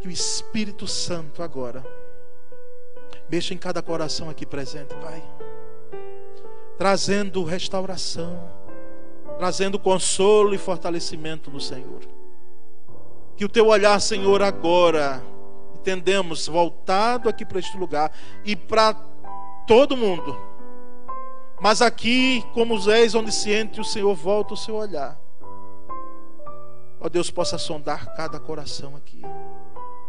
Que 0.00 0.08
o 0.08 0.10
Espírito 0.10 0.86
Santo 0.86 1.42
agora 1.42 1.84
mexa 3.30 3.54
em 3.54 3.58
cada 3.58 3.80
coração 3.80 4.28
aqui 4.28 4.44
presente, 4.44 4.94
Pai 4.96 5.22
trazendo 6.82 7.44
restauração, 7.44 8.42
trazendo 9.38 9.78
consolo 9.78 10.52
e 10.52 10.58
fortalecimento 10.58 11.48
no 11.48 11.60
Senhor. 11.60 12.00
Que 13.36 13.44
o 13.44 13.48
teu 13.48 13.68
olhar, 13.68 14.00
Senhor, 14.00 14.42
agora, 14.42 15.22
entendemos, 15.76 16.48
voltado 16.48 17.28
aqui 17.28 17.44
para 17.44 17.60
este 17.60 17.76
lugar 17.76 18.10
e 18.44 18.56
para 18.56 18.94
todo 19.64 19.96
mundo. 19.96 20.36
Mas 21.60 21.80
aqui, 21.80 22.44
como 22.52 22.74
os 22.74 22.88
és 22.88 23.14
onisciente, 23.14 23.80
o 23.80 23.84
Senhor 23.84 24.12
volta 24.16 24.54
o 24.54 24.56
seu 24.56 24.74
olhar. 24.74 25.21
Ó 27.02 27.08
Deus, 27.08 27.30
possa 27.30 27.58
sondar 27.58 28.14
cada 28.14 28.38
coração 28.38 28.94
aqui 28.96 29.20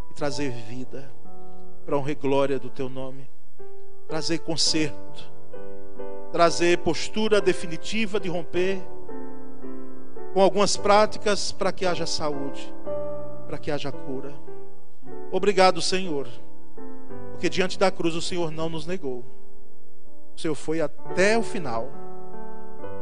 e 0.09 0.13
trazer 0.13 0.51
vida 0.51 1.11
para 1.85 1.97
honra 1.97 2.11
e 2.11 2.15
glória 2.15 2.59
do 2.59 2.69
teu 2.69 2.87
nome, 2.87 3.27
trazer 4.07 4.37
conserto 4.39 5.33
trazer 6.33 6.79
postura 6.79 7.39
definitiva 7.39 8.19
de 8.19 8.27
romper 8.27 8.81
com 10.33 10.41
algumas 10.41 10.75
práticas 10.75 11.51
para 11.51 11.71
que 11.71 11.85
haja 11.85 12.07
saúde, 12.07 12.73
para 13.45 13.59
que 13.59 13.69
haja 13.69 13.91
cura. 13.91 14.33
Obrigado, 15.31 15.79
Senhor, 15.79 16.27
porque 17.29 17.47
diante 17.47 17.77
da 17.77 17.91
cruz 17.91 18.15
o 18.15 18.21
Senhor 18.21 18.49
não 18.49 18.67
nos 18.67 18.87
negou. 18.87 19.23
O 20.35 20.41
Senhor 20.41 20.55
foi 20.55 20.81
até 20.81 21.37
o 21.37 21.43
final. 21.43 21.87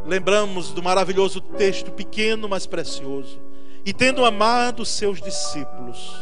Lembramos 0.06 0.74
do 0.74 0.84
maravilhoso 0.84 1.40
texto 1.40 1.90
pequeno, 1.90 2.50
mas 2.50 2.68
precioso. 2.68 3.40
E 3.86 3.94
tendo 3.94 4.24
amado 4.24 4.86
seus 4.86 5.20
discípulos, 5.20 6.22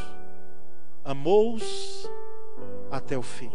amou-os 1.03 2.09
até 2.89 3.17
o 3.17 3.21
fim. 3.21 3.51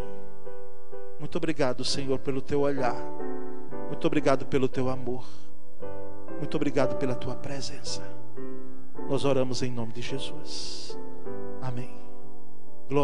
Muito 1.18 1.36
obrigado, 1.36 1.84
Senhor, 1.84 2.18
pelo 2.18 2.42
teu 2.42 2.60
olhar. 2.60 2.96
Muito 3.88 4.06
obrigado 4.06 4.44
pelo 4.44 4.68
teu 4.68 4.90
amor. 4.90 5.24
Muito 6.38 6.54
obrigado 6.56 6.96
pela 6.96 7.14
tua 7.14 7.34
presença. 7.34 8.02
Nós 9.08 9.24
oramos 9.24 9.62
em 9.62 9.70
nome 9.70 9.92
de 9.92 10.02
Jesus. 10.02 10.98
Amém. 11.62 11.90
Glória. 12.88 13.02